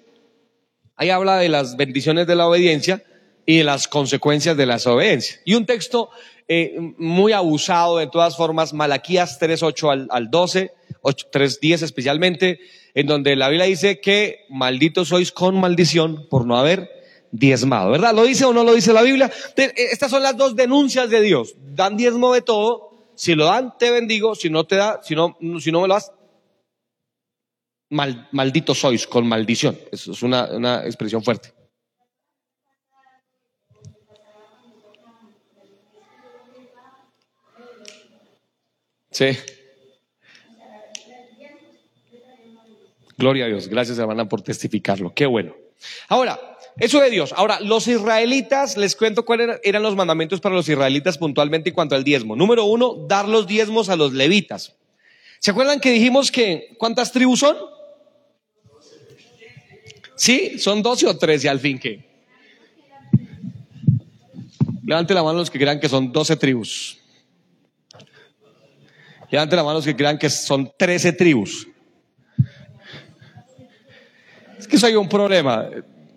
[0.95, 3.03] Ahí habla de las bendiciones de la obediencia
[3.45, 5.39] y de las consecuencias de la desobediencia.
[5.43, 6.09] Y un texto
[6.47, 10.71] eh, muy abusado de todas formas, Malaquías 3.8 al, al 12,
[11.03, 12.59] 3.10 especialmente,
[12.93, 17.02] en donde la Biblia dice que malditos sois con maldición por no haber
[17.33, 18.13] diezmado, ¿verdad?
[18.13, 19.29] ¿Lo dice o no lo dice la Biblia?
[19.57, 21.55] Eh, estas son las dos denuncias de Dios.
[21.57, 22.91] Dan diezmo de todo.
[23.15, 24.35] Si lo dan, te bendigo.
[24.35, 26.11] Si no te da, si no, si no me lo das,
[27.89, 29.77] maldito sois con maldición.
[29.91, 31.53] Eso es una, una expresión fuerte.
[39.11, 39.37] Sí.
[43.17, 43.67] Gloria a Dios.
[43.67, 45.13] Gracias, hermana, por testificarlo.
[45.13, 45.55] Qué bueno.
[46.09, 47.33] Ahora, eso de Dios.
[47.35, 51.95] Ahora, los israelitas, les cuento cuáles eran los mandamientos para los israelitas puntualmente en cuanto
[51.95, 52.35] al diezmo.
[52.35, 54.73] Número uno, dar los diezmos a los levitas.
[55.39, 57.57] ¿Se acuerdan que dijimos que cuántas tribus son?
[60.15, 62.11] Sí, son doce o trece al fin que.
[64.85, 66.97] Levante la mano los que crean que son doce tribus.
[69.29, 71.67] Levante la mano los que crean que son trece tribus.
[74.57, 75.69] Es que eso hay un problema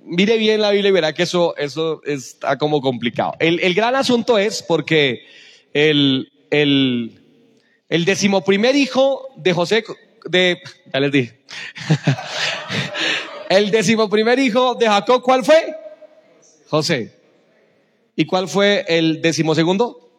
[0.07, 3.35] mire bien la Biblia y verá que eso, eso está como complicado.
[3.39, 5.27] El, el gran asunto es porque
[5.75, 7.21] el, el,
[7.89, 9.85] el decimoprimer hijo de José,
[10.25, 10.59] de,
[10.93, 11.41] ya les dije,
[13.51, 15.75] el decimoprimer hijo de Jacob, ¿cuál fue?
[16.69, 17.13] José.
[18.15, 20.11] ¿Y cuál fue el decimosegundo?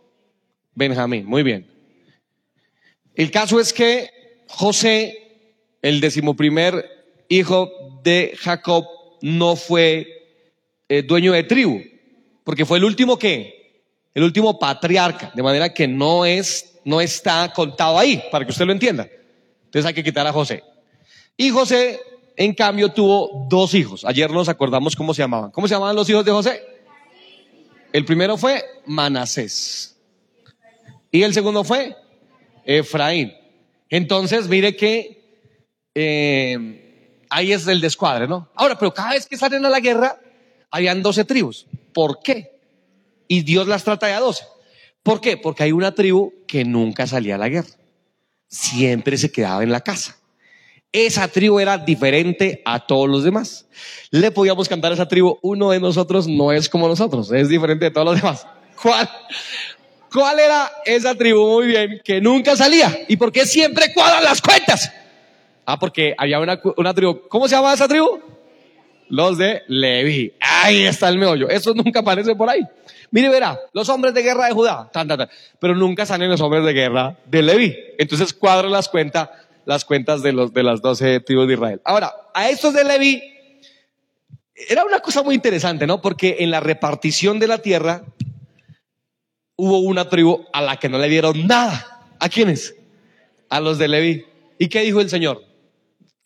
[0.75, 1.67] Benjamín, muy bien.
[3.15, 4.11] El caso es que
[4.47, 5.17] José,
[5.81, 6.85] el decimoprimer
[7.29, 7.71] hijo
[8.03, 8.85] de Jacob,
[9.21, 10.07] no fue
[10.89, 11.81] eh, dueño de tribu,
[12.43, 17.51] porque fue el último que, el último patriarca, de manera que no es, no está
[17.53, 19.07] contado ahí, para que usted lo entienda.
[19.65, 20.63] Entonces hay que quitar a José.
[21.35, 21.99] Y José,
[22.35, 24.05] en cambio, tuvo dos hijos.
[24.05, 25.51] Ayer nos acordamos cómo se llamaban.
[25.51, 26.63] ¿Cómo se llamaban los hijos de José?
[27.93, 29.97] El primero fue Manasés.
[31.11, 31.95] Y el segundo fue
[32.65, 33.33] Efraín.
[33.89, 35.17] Entonces, mire que
[35.95, 36.86] eh,
[37.29, 38.49] ahí es el descuadre, ¿no?
[38.55, 40.19] Ahora, pero cada vez que salen a la guerra,
[40.71, 41.65] habían doce tribus.
[41.93, 42.59] ¿Por qué?
[43.27, 44.45] Y Dios las trata de a doce.
[45.03, 45.37] ¿Por qué?
[45.37, 47.69] Porque hay una tribu que nunca salía a la guerra.
[48.47, 50.17] Siempre se quedaba en la casa.
[50.91, 53.67] Esa tribu era diferente a todos los demás.
[54.09, 57.85] Le podíamos cantar a esa tribu, uno de nosotros no es como nosotros, es diferente
[57.85, 58.47] de todos los demás.
[58.81, 59.09] ¿Cuál?
[60.11, 61.45] ¿Cuál era esa tribu?
[61.45, 63.05] Muy bien, que nunca salía.
[63.07, 64.91] ¿Y por qué siempre cuadran las cuentas?
[65.69, 67.27] Ah, porque había una, una tribu.
[67.27, 68.21] ¿Cómo se llama esa tribu?
[69.09, 70.33] Los de Levi.
[70.39, 71.49] Ahí está el meollo.
[71.49, 72.61] Eso nunca aparece por ahí.
[73.11, 75.27] Mire, verá, los hombres de guerra de Judá, tan, tan,
[75.59, 77.75] pero nunca salen los hombres de guerra de Levi.
[77.97, 79.29] Entonces cuadran las cuentas,
[79.65, 81.81] las cuentas de los de las doce tribus de Israel.
[81.83, 83.21] Ahora, a estos de Levi
[84.69, 86.01] era una cosa muy interesante, ¿no?
[86.01, 88.03] Porque en la repartición de la tierra
[89.57, 92.07] hubo una tribu a la que no le dieron nada.
[92.21, 92.73] ¿A quiénes?
[93.49, 94.25] A los de Leví.
[94.57, 95.47] ¿Y qué dijo el Señor?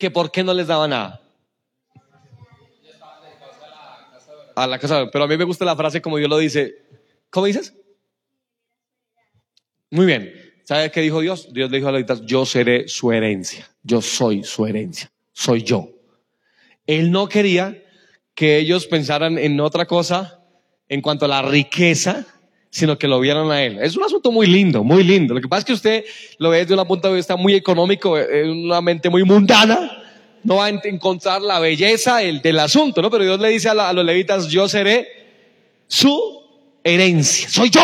[0.02, 1.22] Que por qué no les daba nada.
[4.56, 6.74] A la casa, pero a mí me gusta la frase como Dios lo dice.
[7.30, 7.72] ¿Cómo dices?
[9.92, 10.34] Muy bien.
[10.64, 11.52] ¿Sabe qué dijo Dios?
[11.52, 13.70] Dios le dijo a levitas, yo seré su herencia.
[13.84, 15.12] Yo soy su herencia.
[15.32, 15.88] Soy yo.
[16.88, 17.80] Él no quería
[18.34, 20.40] que ellos pensaran en otra cosa
[20.88, 22.26] en cuanto a la riqueza
[22.72, 23.78] sino que lo vieron a él.
[23.82, 25.34] Es un asunto muy lindo, muy lindo.
[25.34, 26.04] Lo que pasa es que usted
[26.38, 30.02] lo ve desde un punto de vista muy económico, en una mente muy mundana,
[30.42, 33.10] no va a encontrar la belleza del, asunto, ¿no?
[33.10, 35.06] Pero Dios le dice a, los levitas, yo seré
[35.86, 36.18] su
[36.82, 37.82] herencia, soy yo.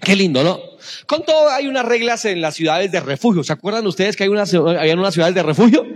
[0.00, 0.58] Qué lindo, ¿no?
[1.06, 3.44] Con todo hay unas reglas en las ciudades de refugio.
[3.44, 5.86] ¿Se acuerdan ustedes que hay unas, habían unas ciudades de refugio?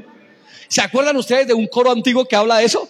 [0.68, 2.88] ¿Se acuerdan ustedes de un coro antiguo que habla de eso?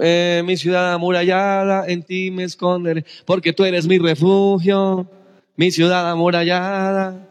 [0.00, 5.08] Eh, mi ciudad amurallada, en ti me esconderé, porque tú eres mi refugio,
[5.56, 7.24] mi ciudad amurallada.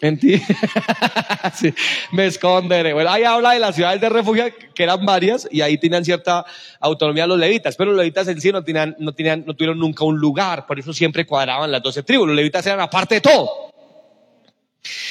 [0.00, 0.40] En ti
[2.12, 2.92] me esconderé.
[2.92, 4.44] Bueno, ahí habla de las ciudades de refugio,
[4.74, 6.44] que eran varias, y ahí tenían cierta
[6.80, 10.04] autonomía los levitas, pero los levitas en sí no, tenían, no, tenían, no tuvieron nunca
[10.04, 12.26] un lugar, por eso siempre cuadraban las doce tribus.
[12.28, 13.50] Los levitas eran aparte de todo.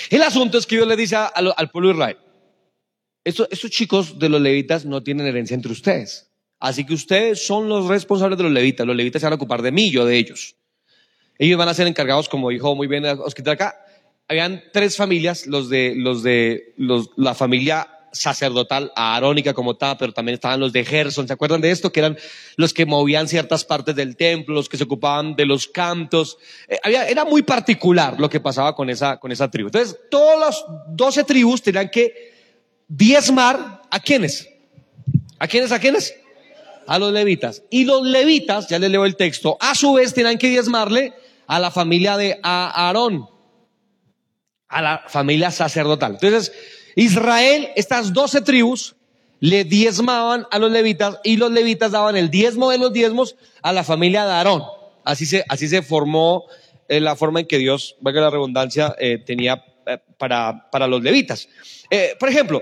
[0.09, 2.17] El asunto es que Dios le dice al pueblo Israel,
[3.25, 6.29] estos, chicos de los levitas no tienen herencia entre ustedes.
[6.59, 8.85] Así que ustedes son los responsables de los levitas.
[8.85, 10.55] Los levitas se van a ocupar de mí, yo de ellos.
[11.37, 13.75] Ellos van a ser encargados, como dijo muy bien Oscar acá.
[14.27, 20.13] Habían tres familias, los de, los de los, la familia sacerdotal aarónica como tal, pero
[20.13, 21.27] también estaban los de Gerson.
[21.27, 21.91] ¿Se acuerdan de esto?
[21.91, 22.17] Que eran
[22.57, 26.37] los que movían ciertas partes del templo, los que se ocupaban de los cantos.
[26.67, 29.69] Eh, había, era muy particular lo que pasaba con esa, con esa tribu.
[29.69, 32.34] Entonces, todas las doce tribus tenían que
[32.87, 34.49] diezmar a quiénes?
[35.39, 35.71] ¿A quiénes?
[35.71, 36.15] ¿A quiénes?
[36.87, 37.63] A los levitas.
[37.69, 41.13] Y los levitas, ya les leo el texto, a su vez tenían que diezmarle
[41.47, 43.27] a la familia de Aarón,
[44.67, 46.13] a la familia sacerdotal.
[46.13, 46.51] Entonces,
[46.95, 48.95] Israel, estas doce tribus,
[49.39, 53.73] le diezmaban a los levitas y los levitas daban el diezmo de los diezmos a
[53.73, 54.63] la familia de Aarón.
[55.03, 56.45] Así se, así se formó
[56.87, 59.63] eh, la forma en que Dios, valga la redundancia, eh, tenía
[60.17, 61.47] para, para los levitas.
[61.89, 62.61] Eh, por ejemplo,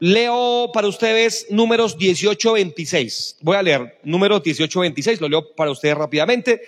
[0.00, 3.36] leo para ustedes números 18-26.
[3.40, 6.62] Voy a leer números 18-26, lo leo para ustedes rápidamente.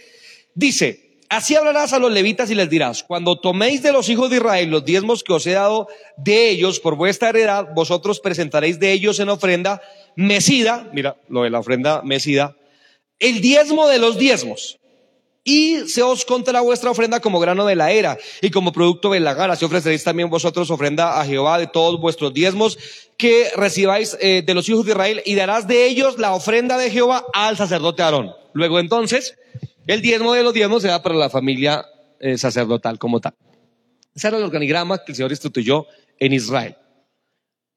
[0.55, 4.37] Dice, así hablarás a los levitas y les dirás, cuando toméis de los hijos de
[4.37, 8.93] Israel los diezmos que os he dado de ellos por vuestra heredad, vosotros presentaréis de
[8.93, 9.83] ellos en ofrenda
[10.15, 12.57] mesida, mira, lo de la ofrenda mesida,
[13.19, 14.79] el diezmo de los diezmos
[15.49, 19.21] y se os contará vuestra ofrenda como grano de la era y como producto de
[19.21, 19.55] la gana.
[19.55, 22.77] Si ofreceréis también vosotros ofrenda a Jehová de todos vuestros diezmos
[23.17, 26.91] que recibáis eh, de los hijos de Israel y darás de ellos la ofrenda de
[26.91, 28.33] Jehová al sacerdote Aarón.
[28.55, 29.39] Luego entonces,
[29.87, 31.87] el diezmo de los diezmos se da para la familia
[32.19, 33.35] eh, sacerdotal como tal.
[34.17, 35.87] Ese era el organigrama que el Señor instituyó
[36.19, 36.77] en Israel.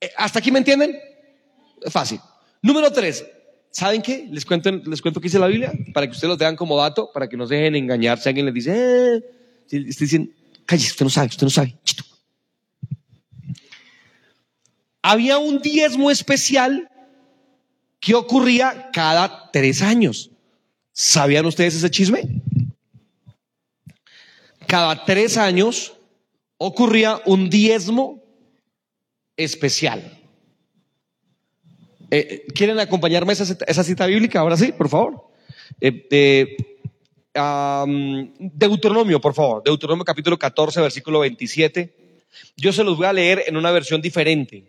[0.02, 1.00] Eh, ¿Hasta aquí me entienden?
[1.92, 2.20] Fácil.
[2.64, 3.24] Número tres,
[3.72, 4.28] ¿Saben qué?
[4.32, 7.12] Les cuento, les cuento qué dice la Biblia para que ustedes lo tengan como dato,
[7.14, 8.20] para que no se dejen engañar.
[8.20, 9.24] Si alguien les dice, eh,
[9.68, 10.34] si dicen,
[10.66, 11.78] calle, usted no sabe, usted no sabe.
[15.02, 16.90] Había un diezmo especial
[18.00, 20.32] que ocurría cada tres años.
[20.92, 22.24] ¿Sabían ustedes ese chisme?
[24.68, 25.94] Cada tres años
[26.58, 28.22] ocurría un diezmo
[29.38, 30.19] especial.
[32.12, 34.39] Eh, ¿Quieren acompañarme a esa, cita bíblica?
[34.39, 35.28] Ahora sí, por favor.
[35.80, 36.57] Eh,
[38.39, 39.64] Deuteronomio, por favor.
[39.64, 41.93] Deuteronomio capítulo 14, versículo 27.
[42.57, 44.64] Yo se los voy a leer en una versión diferente.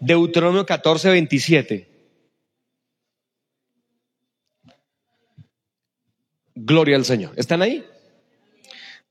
[0.00, 1.88] Deuteronomio 14, 27.
[6.54, 7.32] Gloria al Señor.
[7.36, 7.84] ¿Están ahí?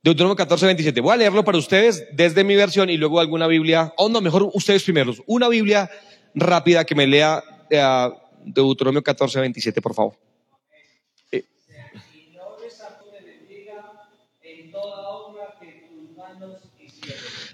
[0.03, 1.01] Deuteronomio 14, 27.
[1.01, 4.49] Voy a leerlo para ustedes desde mi versión y luego alguna Biblia, o no, mejor
[4.53, 5.21] ustedes primeros.
[5.25, 5.89] Una Biblia
[6.38, 8.09] rápida que me lea eh,
[8.45, 10.13] Deuteronomio 14, 27, por favor.
[11.31, 11.43] Eh.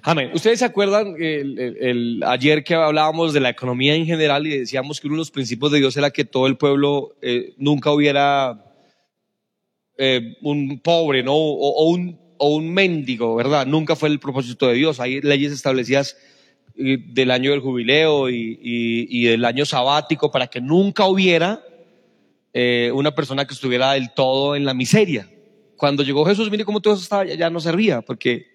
[0.01, 0.31] Amén.
[0.33, 5.07] ¿Ustedes se acuerdan el, ayer que hablábamos de la economía en general y decíamos que
[5.07, 8.69] uno de los principios de Dios era que todo el pueblo eh, nunca hubiera
[10.41, 11.33] un pobre, ¿no?
[11.33, 13.65] o, un o un mendigo, ¿verdad?
[13.65, 14.99] Nunca fue el propósito de Dios.
[14.99, 16.17] Hay leyes establecidas
[16.75, 21.63] del año del jubileo y, del año sabático para que nunca hubiera
[22.53, 25.29] eh, una persona que estuviera del todo en la miseria.
[25.77, 28.47] Cuando llegó Jesús, mire cómo todo eso estaba, ya no servía, porque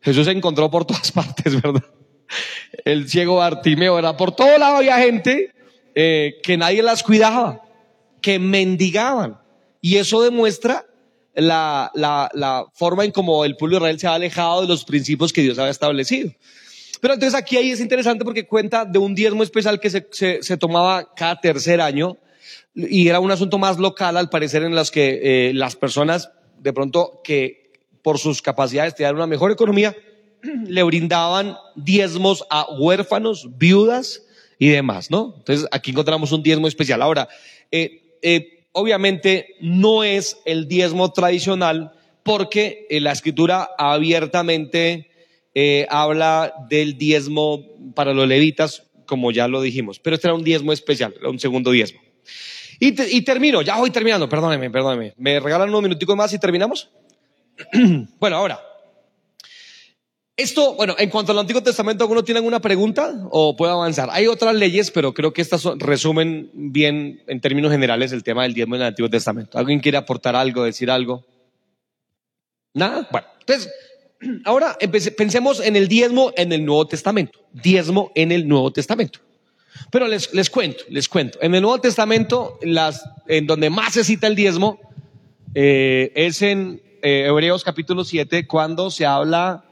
[0.00, 1.84] Jesús se encontró por todas partes, ¿verdad?
[2.84, 5.52] El ciego Bartimeo, era Por todo lado había gente
[5.94, 7.62] eh, que nadie las cuidaba,
[8.20, 9.38] que mendigaban.
[9.80, 10.84] Y eso demuestra
[11.34, 15.42] la, forma en cómo el pueblo de Israel se ha alejado de los principios que
[15.42, 16.32] Dios había establecido.
[17.00, 20.42] Pero entonces aquí ahí es interesante porque cuenta de un diezmo especial que se, se,
[20.42, 22.16] se tomaba cada tercer año
[22.74, 26.72] y era un asunto más local al parecer en las que eh, las personas de
[26.72, 27.72] pronto que
[28.02, 29.96] por sus capacidades tenían una mejor economía
[30.66, 34.22] le brindaban diezmos a huérfanos, viudas
[34.58, 35.34] y demás, ¿no?
[35.38, 37.02] Entonces aquí encontramos un diezmo especial.
[37.02, 37.28] Ahora,
[37.70, 41.92] eh, eh, obviamente no es el diezmo tradicional
[42.22, 45.10] porque la escritura abiertamente
[45.58, 50.44] eh, habla del diezmo para los levitas, como ya lo dijimos, pero este era un
[50.44, 51.98] diezmo especial, un segundo diezmo.
[52.78, 55.14] Y, termino, ya voy terminando, perdóneme, perdóneme.
[55.16, 56.90] ¿Me regalan unos minuticos más y terminamos?
[58.20, 58.60] bueno, ahora,
[60.36, 64.10] esto, bueno, en cuanto al Antiguo Testamento, ¿alguno tiene alguna pregunta o puedo avanzar?
[64.12, 68.52] Hay otras leyes, pero creo que estas resumen bien en términos generales el tema del
[68.52, 69.56] diezmo en el Antiguo Testamento.
[69.56, 71.24] ¿Alguien quiere aportar algo, decir algo?
[72.74, 73.08] ¿Nada?
[73.10, 73.72] Bueno, entonces,
[74.44, 74.76] ahora
[75.16, 77.40] pensemos en el diezmo en el Nuevo Testamento.
[77.52, 79.20] Diezmo en el Nuevo Testamento.
[79.90, 81.38] Pero les, les cuento, les cuento.
[81.42, 84.80] En el Nuevo Testamento, las, en donde más se cita el diezmo,
[85.54, 89.64] eh, es en eh, Hebreos capítulo 7, cuando se habla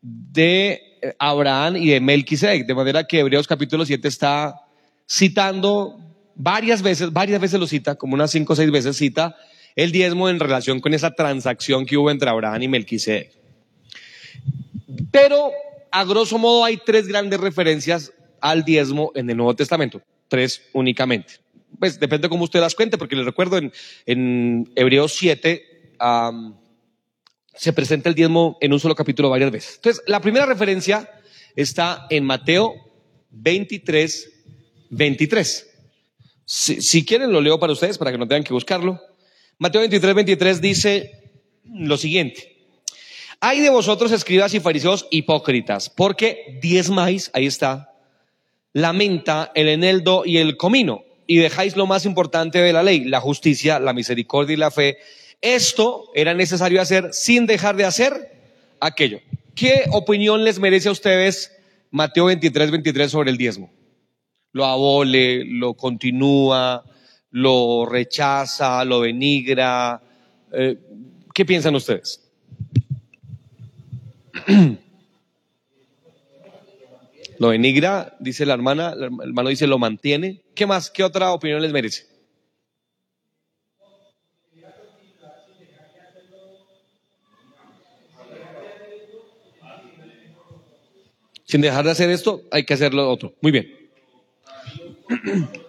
[0.00, 4.54] de eh, Abraham y de Melquisedec, de manera que Hebreos capítulo 7 está
[5.08, 5.98] citando
[6.34, 9.36] varias veces, varias veces lo cita, como unas cinco o seis veces cita
[9.76, 13.32] el diezmo en relación con esa transacción que hubo entre Abraham y Melquisedec.
[15.10, 15.50] Pero
[15.90, 21.34] a grosso modo hay tres grandes referencias al diezmo en el Nuevo Testamento, tres únicamente.
[21.78, 23.72] Pues depende de cómo usted las cuente, porque les recuerdo en,
[24.06, 25.62] en Hebreos 7,
[27.54, 29.76] se presenta el diezmo en un solo capítulo varias veces.
[29.76, 31.10] Entonces, la primera referencia
[31.56, 32.74] está en Mateo
[33.30, 34.32] 23,
[34.90, 35.66] 23.
[36.44, 39.00] Si, quieren, lo leo para ustedes, para que no tengan que buscarlo.
[39.58, 41.12] Mateo 23, 23 dice
[41.64, 42.57] lo siguiente.
[43.40, 47.92] Hay de vosotros, escribas y fariseos hipócritas, porque diezmáis, ahí está,
[48.72, 53.04] la menta, el eneldo y el comino, y dejáis lo más importante de la ley,
[53.04, 54.98] la justicia, la misericordia y la fe,
[55.40, 58.12] esto era necesario hacer sin dejar de hacer
[58.80, 59.20] aquello.
[59.54, 61.52] ¿Qué opinión les merece a ustedes
[61.92, 63.70] Mateo 23, 23 sobre el diezmo?
[64.50, 66.84] ¿Lo abole, lo continúa,
[67.30, 70.02] lo rechaza, lo denigra?
[70.52, 70.76] Eh,
[71.32, 72.27] ¿Qué piensan ustedes?
[77.38, 80.42] Lo denigra, dice la hermana, el hermano dice lo mantiene.
[80.56, 80.90] ¿Qué más?
[80.90, 82.06] ¿Qué otra opinión les merece?
[91.48, 93.34] sin dejar de hacer esto, hay que hacer lo otro.
[93.40, 93.74] Muy bien.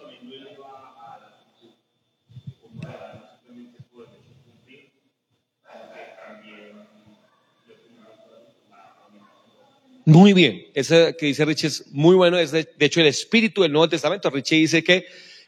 [10.10, 13.70] Muy bien, ese que dice Richie es muy bueno, es de, hecho el espíritu del
[13.70, 14.28] Nuevo Testamento.
[14.28, 15.06] Richie dice que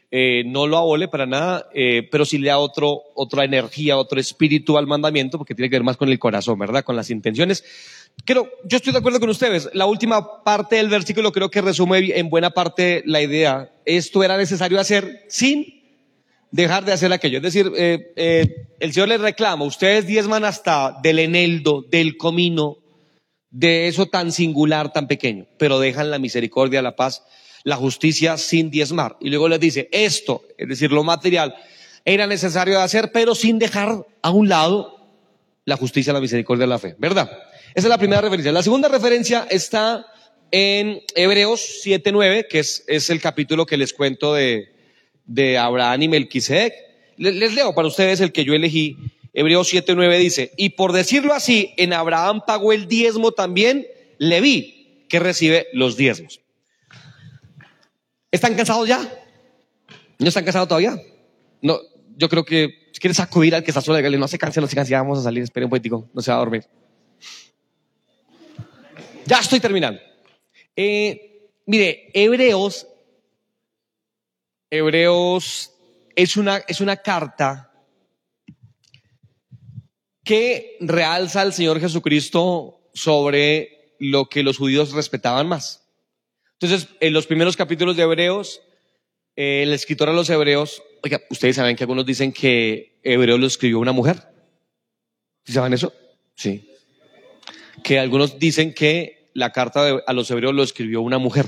[0.09, 4.21] eh, no lo abole para nada, eh, pero sí le da otro, otra energía, otro
[4.21, 6.85] espíritu al mandamiento, porque tiene que ver más con el corazón, ¿verdad?
[6.85, 7.65] Con las intenciones.
[8.23, 9.69] Creo, yo estoy de acuerdo con ustedes.
[9.73, 13.69] La última parte del versículo creo que resume en buena parte la idea.
[13.83, 15.83] Esto era necesario hacer sin
[16.51, 17.37] dejar de hacer aquello.
[17.37, 22.77] Es decir, eh, eh, el Señor les reclama, ustedes diezman hasta del eneldo, del comino,
[23.53, 27.23] de eso tan singular, tan pequeño, pero dejan la misericordia, la paz,
[27.63, 29.15] la justicia sin diezmar.
[29.21, 31.55] Y luego les dice, esto, es decir, lo material,
[32.03, 35.07] era necesario de hacer, pero sin dejar a un lado
[35.65, 37.31] la justicia, la misericordia, la fe, ¿verdad?
[37.75, 38.51] Esa es la primera referencia.
[38.51, 40.07] La segunda referencia está
[40.49, 44.73] en Hebreos 7.9, que es, el capítulo que les cuento de,
[45.25, 46.73] de Abraham y Melquisedec.
[47.17, 48.97] Les, les leo para ustedes el que yo elegí.
[49.33, 53.87] Hebreos 7.9 dice, y por decirlo así, en Abraham pagó el diezmo también
[54.19, 56.39] Leví, que recibe los diezmos.
[58.31, 59.01] ¿Están cansados ya?
[60.19, 60.95] ¿No están cansados todavía?
[61.61, 61.79] No,
[62.15, 64.67] yo creo que si quieres sacudir al que está solo de no se canse, no
[64.67, 66.65] se canse, vamos a salir, espere un poquitico, no se va a dormir.
[69.25, 69.99] Ya estoy terminando.
[70.75, 72.87] Eh, mire, Hebreos,
[74.69, 75.73] Hebreos
[76.15, 77.72] es una, es una carta
[80.23, 85.87] que realza al Señor Jesucristo sobre lo que los judíos respetaban más.
[86.59, 88.61] Entonces, en los primeros capítulos de Hebreos,
[89.35, 93.47] eh, el escritor a los Hebreos, oiga, ustedes saben que algunos dicen que Hebreo lo
[93.47, 94.23] escribió una mujer.
[95.45, 95.93] ¿Sí saben eso?
[96.35, 96.69] Sí.
[97.83, 101.47] Que algunos dicen que la carta a los Hebreos lo escribió una mujer.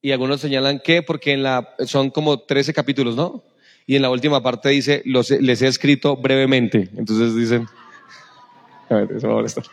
[0.00, 3.44] Y algunos señalan que porque en la son como 13 capítulos, ¿no?
[3.86, 6.88] Y en la última parte dice, los, les he escrito brevemente.
[6.96, 7.66] Entonces dicen,
[8.88, 9.64] a ver, eso va a molestar.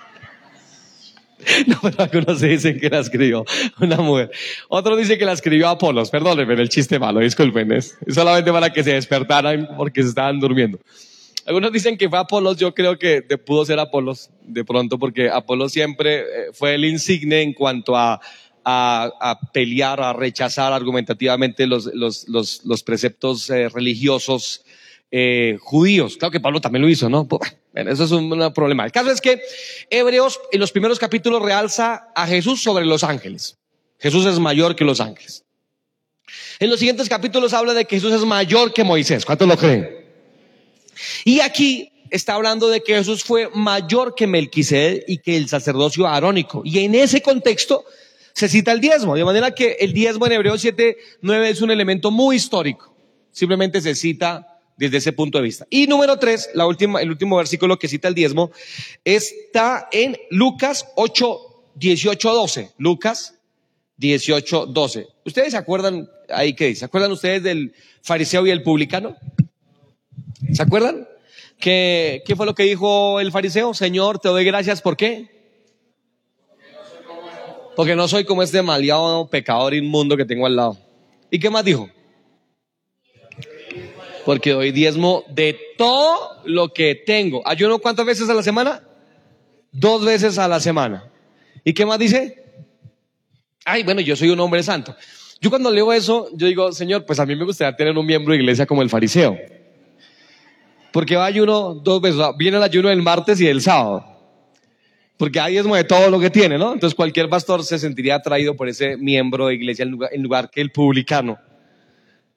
[1.68, 3.46] No, pero algunos dicen que la escribió
[3.80, 4.32] una mujer.
[4.70, 6.12] Otro dice que la escribió Apolos.
[6.12, 7.72] Perdónenme el chiste malo, disculpen.
[7.72, 10.80] Es solamente para que se despertaran porque se estaban durmiendo.
[11.48, 12.58] Algunos dicen que fue Apolos.
[12.58, 17.42] Yo creo que pudo ser Apolos de pronto porque Apolos siempre eh, fue el insigne
[17.42, 18.22] en cuanto a
[18.64, 24.64] a, pelear, a rechazar argumentativamente los, los, los, preceptos eh, religiosos
[25.12, 26.18] eh, judíos.
[26.18, 27.26] Claro que Pablo también lo hizo, ¿no?
[27.26, 28.86] Bueno, eso es un, problema.
[28.86, 29.42] El caso es que
[29.90, 33.58] Hebreos en los primeros capítulos realza a Jesús sobre los ángeles.
[34.00, 35.44] Jesús es mayor que los ángeles.
[36.60, 39.26] En los siguientes capítulos habla de que Jesús es mayor que Moisés.
[39.26, 39.90] ¿Cuántos lo creen?
[41.26, 46.08] Y aquí está hablando de que Jesús fue mayor que Melquisedec y que el sacerdocio
[46.08, 46.62] arónico.
[46.64, 47.86] Y en ese contexto
[48.34, 51.72] se cita el diezmo, de manera que el diezmo en Hebreos 7, 9 es un
[51.72, 52.96] elemento muy histórico.
[53.32, 55.68] Simplemente se cita desde ese punto de vista.
[55.70, 58.52] Y número tres, la última, el último versículo que cita el diezmo,
[59.06, 61.40] está en Lucas 8,
[61.76, 62.72] 18, 12.
[62.78, 63.36] Lucas
[63.98, 65.08] 18, 12.
[65.26, 66.80] ¿Ustedes se acuerdan ahí qué dice?
[66.80, 69.16] ¿Se acuerdan ustedes del fariseo y el publicano?
[70.52, 71.08] ¿Se acuerdan?
[71.60, 73.74] ¿Qué, ¿Qué fue lo que dijo el fariseo?
[73.76, 75.41] Señor, te doy gracias, ¿por qué?
[77.76, 80.78] Porque no soy como este maleado pecador inmundo que tengo al lado.
[81.30, 81.90] ¿Y qué más dijo?
[84.26, 87.42] Porque doy diezmo de todo lo que tengo.
[87.46, 88.84] ¿Ayuno cuántas veces a la semana?
[89.72, 91.10] Dos veces a la semana.
[91.64, 92.44] ¿Y qué más dice?
[93.66, 94.96] Ay, bueno, yo soy un hombre santo.
[95.40, 98.34] Yo cuando leo eso, yo digo, Señor, pues a mí me gustaría tener un miembro
[98.34, 99.38] de iglesia como el fariseo.
[100.92, 102.22] Porque va ayuno dos veces.
[102.38, 104.11] Viene el ayuno el martes y el sábado
[105.22, 106.74] porque hay diezmo de todo lo que tiene, ¿no?
[106.74, 110.72] Entonces cualquier pastor se sentiría atraído por ese miembro de iglesia en lugar, que el
[110.72, 111.38] publicano.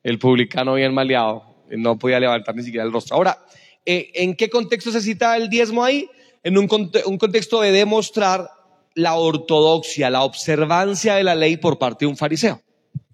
[0.03, 3.17] El publicano bien maleado, no podía levantar ni siquiera el rostro.
[3.17, 3.39] Ahora,
[3.87, 6.11] eh, ¿en qué contexto se cita el diezmo ahí?
[6.43, 8.51] En un, contexto de demostrar
[8.95, 12.61] la ortodoxia, la observancia de la ley por parte de un fariseo.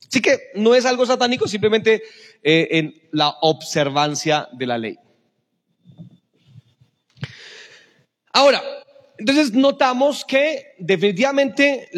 [0.05, 2.03] Así que no es algo satánico, simplemente
[2.43, 4.97] eh, en la observancia de la ley.
[8.33, 8.61] Ahora,
[9.21, 11.91] entonces notamos que definitivamente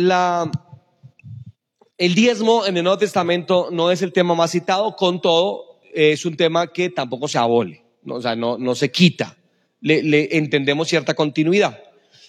[1.97, 6.27] el diezmo en el Nuevo Testamento no es el tema más citado, con todo es
[6.27, 9.37] un tema que tampoco se abole, o sea, no, no se quita,
[9.81, 11.81] le, entendemos cierta continuidad.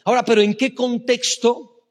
[0.05, 1.87] Ahora, pero ¿en qué contexto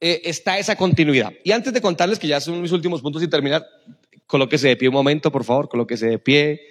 [0.00, 1.34] eh, está esa continuidad?
[1.44, 3.66] Y antes de contarles que ya son mis últimos puntos y terminar,
[4.26, 6.62] colóquese de pie un momento, por favor, colóquese de pie,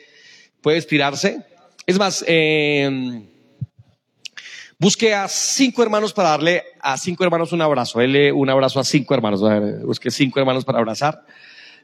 [0.61, 1.45] puede estirarse.
[1.85, 3.27] Es más, eh,
[4.81, 7.99] Busque a cinco hermanos para darle a cinco hermanos un abrazo.
[7.99, 9.39] Dele un abrazo a cinco hermanos.
[9.85, 11.23] Busque cinco hermanos para abrazar.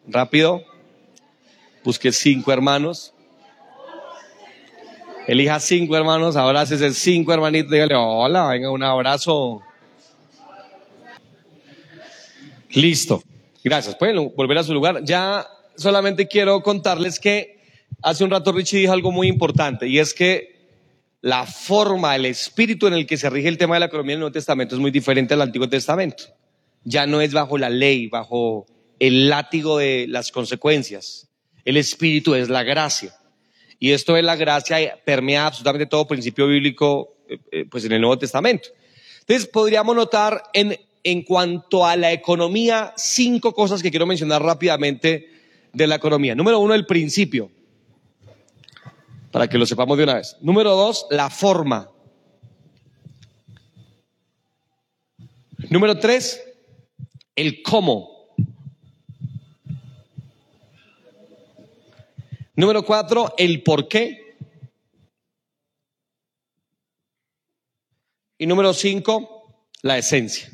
[0.08, 0.64] Rápido.
[1.84, 3.14] Busque cinco hermanos.
[5.28, 7.70] Elija cinco hermanos, abrace cinco hermanitos.
[7.70, 9.62] Dígale, hola, venga, un abrazo.
[12.72, 13.22] Listo.
[13.64, 13.96] Gracias.
[13.96, 15.04] Pueden volver a su lugar.
[15.04, 15.46] Ya
[15.76, 17.60] solamente quiero contarles que
[18.02, 20.57] hace un rato Richie dijo algo muy importante y es que
[21.28, 24.20] la forma, el espíritu en el que se rige el tema de la economía en
[24.20, 26.24] el Nuevo Testamento es muy diferente al Antiguo Testamento.
[26.86, 28.66] Ya no es bajo la ley, bajo
[28.98, 31.28] el látigo de las consecuencias.
[31.66, 33.14] El espíritu es la gracia.
[33.78, 38.00] Y esto de la gracia permea absolutamente todo principio bíblico eh, eh, pues en el
[38.00, 38.70] Nuevo Testamento.
[39.20, 45.28] Entonces, podríamos notar en, en cuanto a la economía, cinco cosas que quiero mencionar rápidamente
[45.74, 46.36] de la economía.
[46.36, 47.52] Número uno, el principio,
[49.32, 50.38] para que lo sepamos de una vez.
[50.42, 51.92] Número dos, la forma.
[55.70, 56.42] Número tres,
[57.36, 58.18] el cómo.
[62.56, 64.38] Número cuatro, el por qué.
[68.40, 70.50] Y número cinco, la esencia.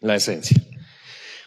[0.00, 0.62] La esencia.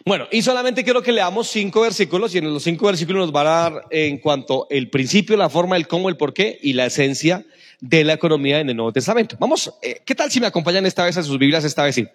[0.08, 3.42] Bueno, y solamente quiero que leamos cinco versículos y en los cinco versículos nos va
[3.42, 6.86] a dar en cuanto el principio, la forma, el cómo, el por qué y la
[6.86, 7.44] esencia
[7.82, 9.36] de la economía en el Nuevo Testamento.
[9.38, 11.62] Vamos, eh, ¿qué tal si me acompañan esta vez a sus Biblias?
[11.62, 12.08] Esta vez sí.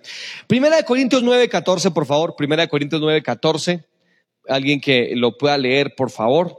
[0.48, 2.36] Primera de Corintios 9, 14, por favor.
[2.36, 3.84] Primera de Corintios 9, 14.
[4.48, 6.58] Alguien que lo pueda leer, por favor.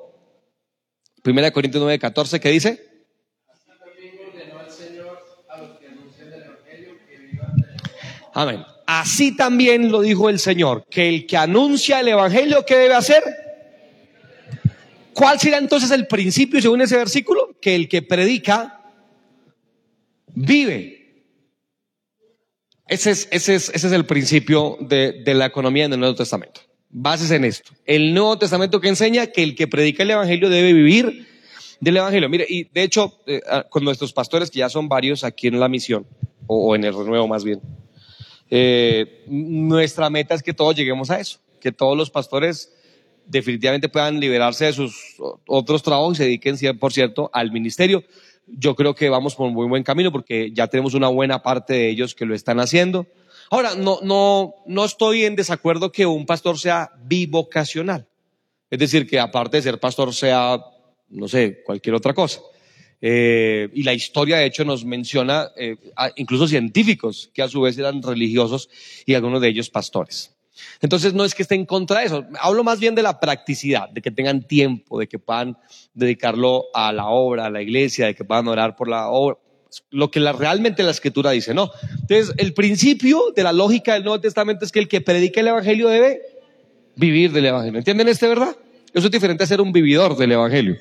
[1.24, 2.80] Primera de Corintios 9, 14, ¿qué dice?
[8.32, 8.64] Amén.
[8.87, 13.22] Así también lo dijo el Señor, que el que anuncia el Evangelio, ¿qué debe hacer?
[15.14, 17.57] ¿Cuál será entonces el principio según ese versículo?
[17.61, 18.80] Que el que predica
[20.35, 21.05] vive.
[22.87, 26.61] Ese es, el principio de, la economía en el Nuevo Testamento.
[26.91, 27.72] Bases en esto.
[27.87, 31.26] El Nuevo Testamento que enseña que el que predica el Evangelio debe vivir
[31.80, 32.28] del Evangelio.
[32.28, 35.68] Mire, y de hecho, eh, con nuestros pastores, que ya son varios aquí en la
[35.68, 36.07] misión,
[36.47, 37.61] o en el renuevo más bien,
[38.51, 42.72] eh, nuestra meta es que todos lleguemos a eso, que todos los pastores
[43.26, 45.16] definitivamente puedan liberarse de sus
[45.47, 48.05] otros trabajos y se dediquen, por cierto, al ministerio.
[48.47, 51.72] Yo creo que vamos por un muy buen camino porque ya tenemos una buena parte
[51.72, 53.07] de ellos que lo están haciendo.
[53.51, 58.07] Ahora, no, no, no estoy en desacuerdo que un pastor sea bivocacional.
[58.70, 60.61] Es decir, que aparte de ser pastor sea,
[61.09, 62.40] no sé, cualquier otra cosa.
[63.01, 65.76] Eh, y la historia, de hecho, nos menciona eh,
[66.16, 68.68] incluso científicos que a su vez eran religiosos
[69.05, 70.34] y algunos de ellos pastores.
[70.80, 72.24] Entonces, no es que esté en contra de eso.
[72.40, 75.57] Hablo más bien de la practicidad, de que tengan tiempo, de que puedan
[75.95, 79.38] dedicarlo a la obra, a la iglesia, de que puedan orar por la obra.
[79.90, 81.70] Lo que realmente la escritura dice, ¿no?
[82.01, 85.49] Entonces, el principio de la lógica del Nuevo Testamento es que el que predica el
[85.49, 86.22] Evangelio debe
[86.95, 87.78] vivir del Evangelio.
[87.78, 88.57] ¿Entienden este, verdad?
[88.92, 90.76] Eso es diferente a ser un vividor del Evangelio.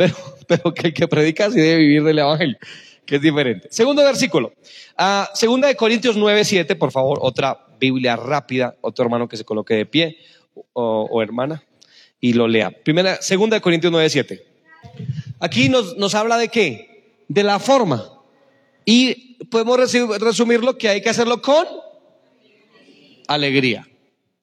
[0.00, 0.14] Pero,
[0.48, 2.56] pero que el que predica sí debe vivir del Evangelio,
[3.04, 3.68] que es diferente.
[3.70, 4.54] Segundo versículo.
[4.96, 9.44] Ah, segunda de Corintios 9, 7, por favor, otra Biblia rápida, otro hermano que se
[9.44, 10.16] coloque de pie
[10.72, 11.62] o, hermana
[12.18, 12.70] y lo lea.
[12.70, 14.42] Primera, segunda de Corintios 9, 7.
[15.38, 17.18] Aquí nos, habla de qué?
[17.28, 18.22] De la forma.
[18.86, 19.78] Y podemos
[20.18, 21.66] resumirlo que hay que hacerlo con
[23.28, 23.86] alegría.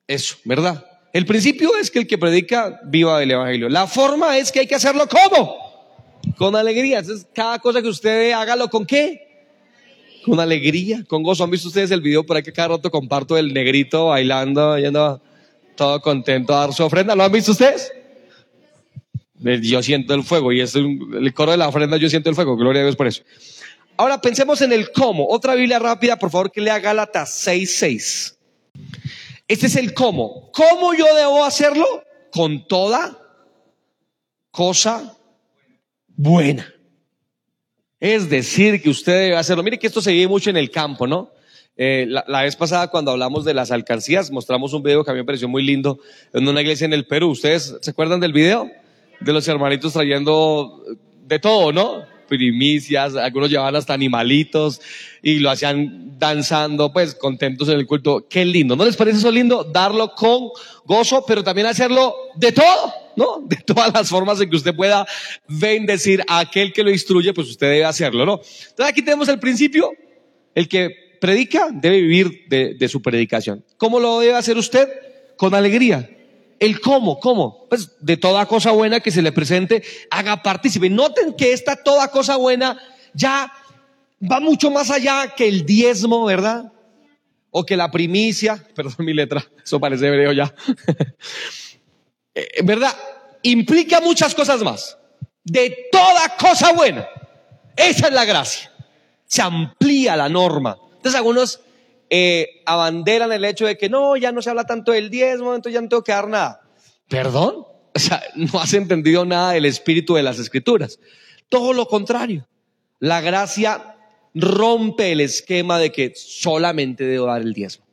[0.06, 0.86] Eso, ¿verdad?
[1.18, 3.70] El principio es que el que predica viva del Evangelio.
[3.70, 5.58] La forma es que hay que hacerlo como?
[6.38, 7.00] Con alegría.
[7.00, 9.28] Entonces, cada cosa que usted hágalo con qué?
[10.24, 11.44] Con alegría, con gozo.
[11.44, 15.20] ¿Han visto ustedes el video por ahí que cada rato comparto el negrito bailando, yendo
[15.76, 17.16] todo contento a dar su ofrenda?
[17.16, 17.92] ¿Lo han visto ustedes?
[19.40, 22.56] Yo siento el fuego y es el coro de la ofrenda, yo siento el fuego.
[22.56, 23.24] Gloria a Dios por eso.
[23.98, 25.28] Ahora pensemos en el cómo.
[25.28, 28.36] Otra Biblia rápida, por favor, que lea Gálatas 6.6.
[29.48, 30.52] Este es el cómo.
[30.52, 31.86] ¿Cómo yo debo hacerlo?
[32.32, 33.18] Con toda
[34.52, 35.18] cosa
[36.08, 36.74] buena.
[38.00, 39.64] Es decir, que usted debe hacerlo.
[39.64, 41.32] Mire que esto se vive mucho en el campo, ¿no?
[41.80, 45.20] Eh, la, vez pasada cuando hablamos de las alcancías, mostramos un video que a mí
[45.20, 46.00] me pareció muy lindo
[46.34, 47.30] en una iglesia en el Perú.
[47.30, 48.70] ¿Ustedes se acuerdan del video?
[49.20, 50.84] De los hermanitos trayendo
[51.24, 52.17] de todo, ¿no?
[52.28, 54.82] Primicias, algunos llevaban hasta animalitos
[55.22, 58.28] y lo hacían danzando, pues contentos en el culto.
[58.30, 59.64] Qué lindo, ¿no les parece eso lindo?
[59.64, 60.50] Darlo con
[60.86, 63.42] gozo, pero también hacerlo de todo, ¿no?
[63.48, 65.06] De todas las formas en que usted pueda
[65.48, 68.34] bendecir a aquel que lo instruye, pues usted debe hacerlo, ¿no?
[68.34, 69.92] Entonces aquí tenemos el principio,
[70.54, 73.64] el que predica debe vivir de, de su predicación.
[73.78, 74.88] ¿Cómo lo debe hacer usted?
[75.38, 76.10] Con alegría
[76.60, 80.90] el cómo, cómo, pues de toda cosa buena que se le presente, haga partícipe.
[80.90, 82.80] Noten que esta toda cosa buena
[83.14, 83.52] ya
[84.20, 86.72] va mucho más allá que el diezmo, ¿verdad?
[87.52, 90.54] O que la primicia, perdón mi letra, eso parece hebreo ya.
[92.40, 92.96] Eh, ¿Verdad?
[93.42, 94.96] Implica muchas cosas más.
[95.44, 97.08] De toda cosa buena.
[97.76, 98.72] Esa es la gracia.
[99.26, 100.78] Se amplía la norma.
[100.98, 101.62] Entonces algunos
[102.10, 105.74] eh, abanderan el hecho de que no, ya no se habla tanto del diezmo, entonces
[105.74, 106.62] ya no tengo que dar nada.
[107.08, 107.66] ¿Perdón?
[107.96, 111.00] O sea, no has entendido nada del espíritu de las escrituras.
[111.50, 112.48] Todo lo contrario.
[113.00, 113.96] La gracia
[114.34, 117.86] rompe el esquema de que solamente debo dar el diezmo.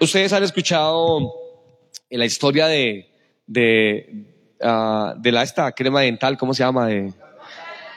[0.00, 1.32] Ustedes han escuchado
[2.10, 3.10] la historia de,
[3.46, 4.26] de,
[4.62, 6.86] ah, de la esta crema dental, ¿cómo se llama?
[6.86, 7.12] De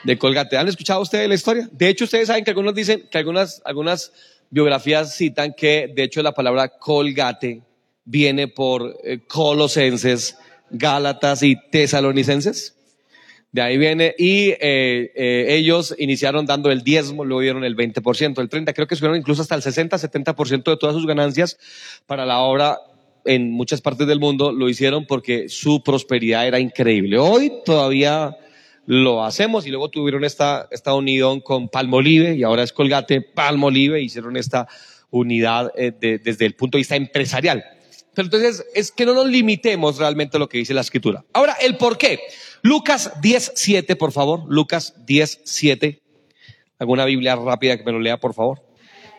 [0.04, 0.56] De Colgate.
[0.56, 1.68] ¿Han escuchado ustedes la historia?
[1.70, 4.12] De hecho, ustedes saben que algunos dicen que algunas, algunas
[4.50, 7.62] biografías citan que, de hecho, la palabra Colgate
[8.04, 10.36] viene por eh, Colosenses,
[10.70, 12.76] Gálatas y Tesalonicenses.
[13.52, 18.40] De ahí viene, y eh, eh, ellos iniciaron dando el diezmo, luego dieron el 20%,
[18.40, 21.58] el 30%, creo que subieron incluso hasta el 60, 70% de todas sus ganancias
[22.06, 22.78] para la obra
[23.24, 27.18] en muchas partes del mundo, lo hicieron porque su prosperidad era increíble.
[27.18, 28.36] Hoy todavía
[28.90, 34.02] lo hacemos y luego tuvieron esta, esta unión con Palmolive y ahora es Colgate Palmolive,
[34.02, 34.66] hicieron esta
[35.10, 37.64] unidad eh, desde el punto de vista empresarial.
[38.12, 41.24] Pero entonces es que no nos limitemos realmente a lo que dice la escritura.
[41.32, 42.18] Ahora, el por qué.
[42.62, 44.42] Lucas 10.7, por favor.
[44.48, 46.00] Lucas 10.7.
[46.80, 48.60] ¿Alguna Biblia rápida que me lo lea, por favor?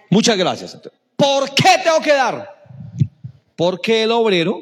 [0.10, 0.78] Muchas gracias.
[1.16, 2.62] ¿Por qué tengo que dar?
[3.56, 4.60] Porque el obrero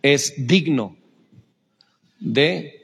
[0.00, 0.96] es digno
[2.20, 2.79] de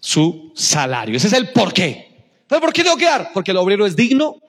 [0.00, 1.16] su salario.
[1.16, 2.10] Ese es el por qué.
[2.48, 3.30] ¿Pero por qué tengo que dar?
[3.32, 4.40] Porque el obrero es digno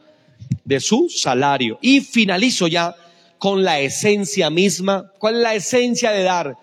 [0.63, 1.77] de su salario.
[1.81, 2.95] Y finalizo ya
[3.37, 5.11] con la esencia misma.
[5.19, 6.57] ¿Cuál es la esencia de dar?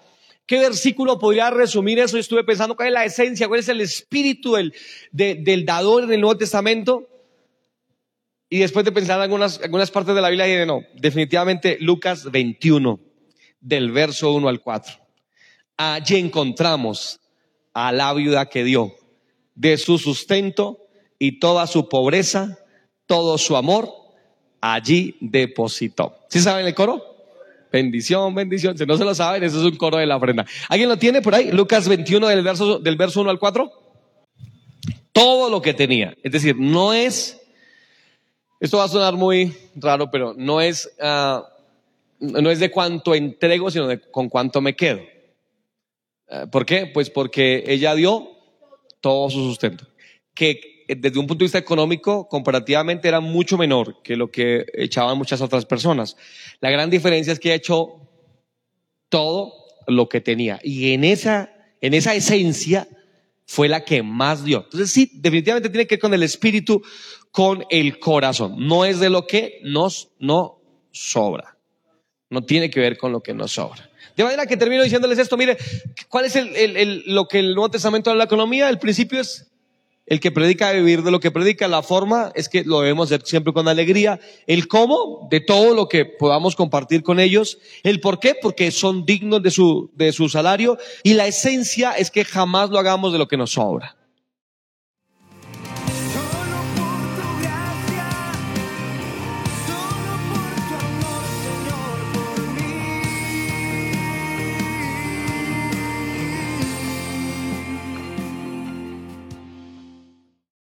[0.47, 2.17] ¿Qué versículo podría resumir eso?
[2.17, 4.73] estuve pensando cuál es la esencia, cuál es el espíritu del,
[5.13, 7.07] del dador en el Nuevo Testamento.
[8.49, 12.31] Y después de pensar en algunas, algunas partes de la Biblia, dije, no, definitivamente Lucas
[12.31, 12.99] 21,
[13.61, 14.95] del verso 1 al 4.
[15.77, 17.21] Allí encontramos
[17.87, 18.93] a la viuda que dio
[19.55, 22.59] de su sustento y toda su pobreza,
[23.07, 23.89] todo su amor,
[24.61, 26.17] allí depositó.
[26.29, 27.05] ¿Sí saben el coro?
[27.71, 28.77] Bendición, bendición.
[28.77, 30.45] Si no se lo saben, eso es un coro de la ofrenda.
[30.69, 31.53] ¿Alguien lo tiene por ahí?
[31.53, 33.71] Lucas 21 del verso, del verso 1 al 4.
[35.13, 36.17] Todo lo que tenía.
[36.25, 37.41] Es decir, no es,
[38.59, 41.43] esto va a sonar muy raro, pero no es, uh,
[42.19, 45.01] no es de cuánto entrego, sino de con cuánto me quedo.
[46.29, 46.87] Uh, ¿Por qué?
[46.87, 48.31] Pues porque ella dio
[49.01, 49.87] todo su sustento.
[50.35, 55.19] Que desde un punto de vista económico, comparativamente era mucho menor que lo que echaban
[55.19, 56.17] muchas otras personas.
[56.61, 58.09] La gran diferencia es que ha hecho
[59.09, 59.53] todo
[59.87, 60.61] lo que tenía.
[60.63, 62.89] Y en esa, en esa esencia
[63.47, 64.65] fue la que más dio.
[64.65, 66.83] Entonces sí, definitivamente tiene que ver con el espíritu,
[67.31, 68.67] con el corazón.
[68.67, 70.61] No es de lo que nos no
[70.91, 71.57] sobra.
[72.31, 73.88] No tiene que ver con lo que nos sobra.
[74.19, 75.57] De manera que termino diciéndoles esto, mire,
[76.09, 78.69] ¿cuál es el, el, el, lo que el Nuevo Testamento de la economía?
[78.69, 79.47] El principio es
[80.07, 81.69] el que predica vivir de lo que predica.
[81.69, 84.19] La forma es que lo debemos hacer siempre con alegría.
[84.49, 87.59] El cómo, de todo lo que podamos compartir con ellos.
[87.85, 90.79] El por qué, porque son dignos de su, de su salario.
[91.05, 93.98] Y la esencia es que jamás lo hagamos de lo que nos sobra.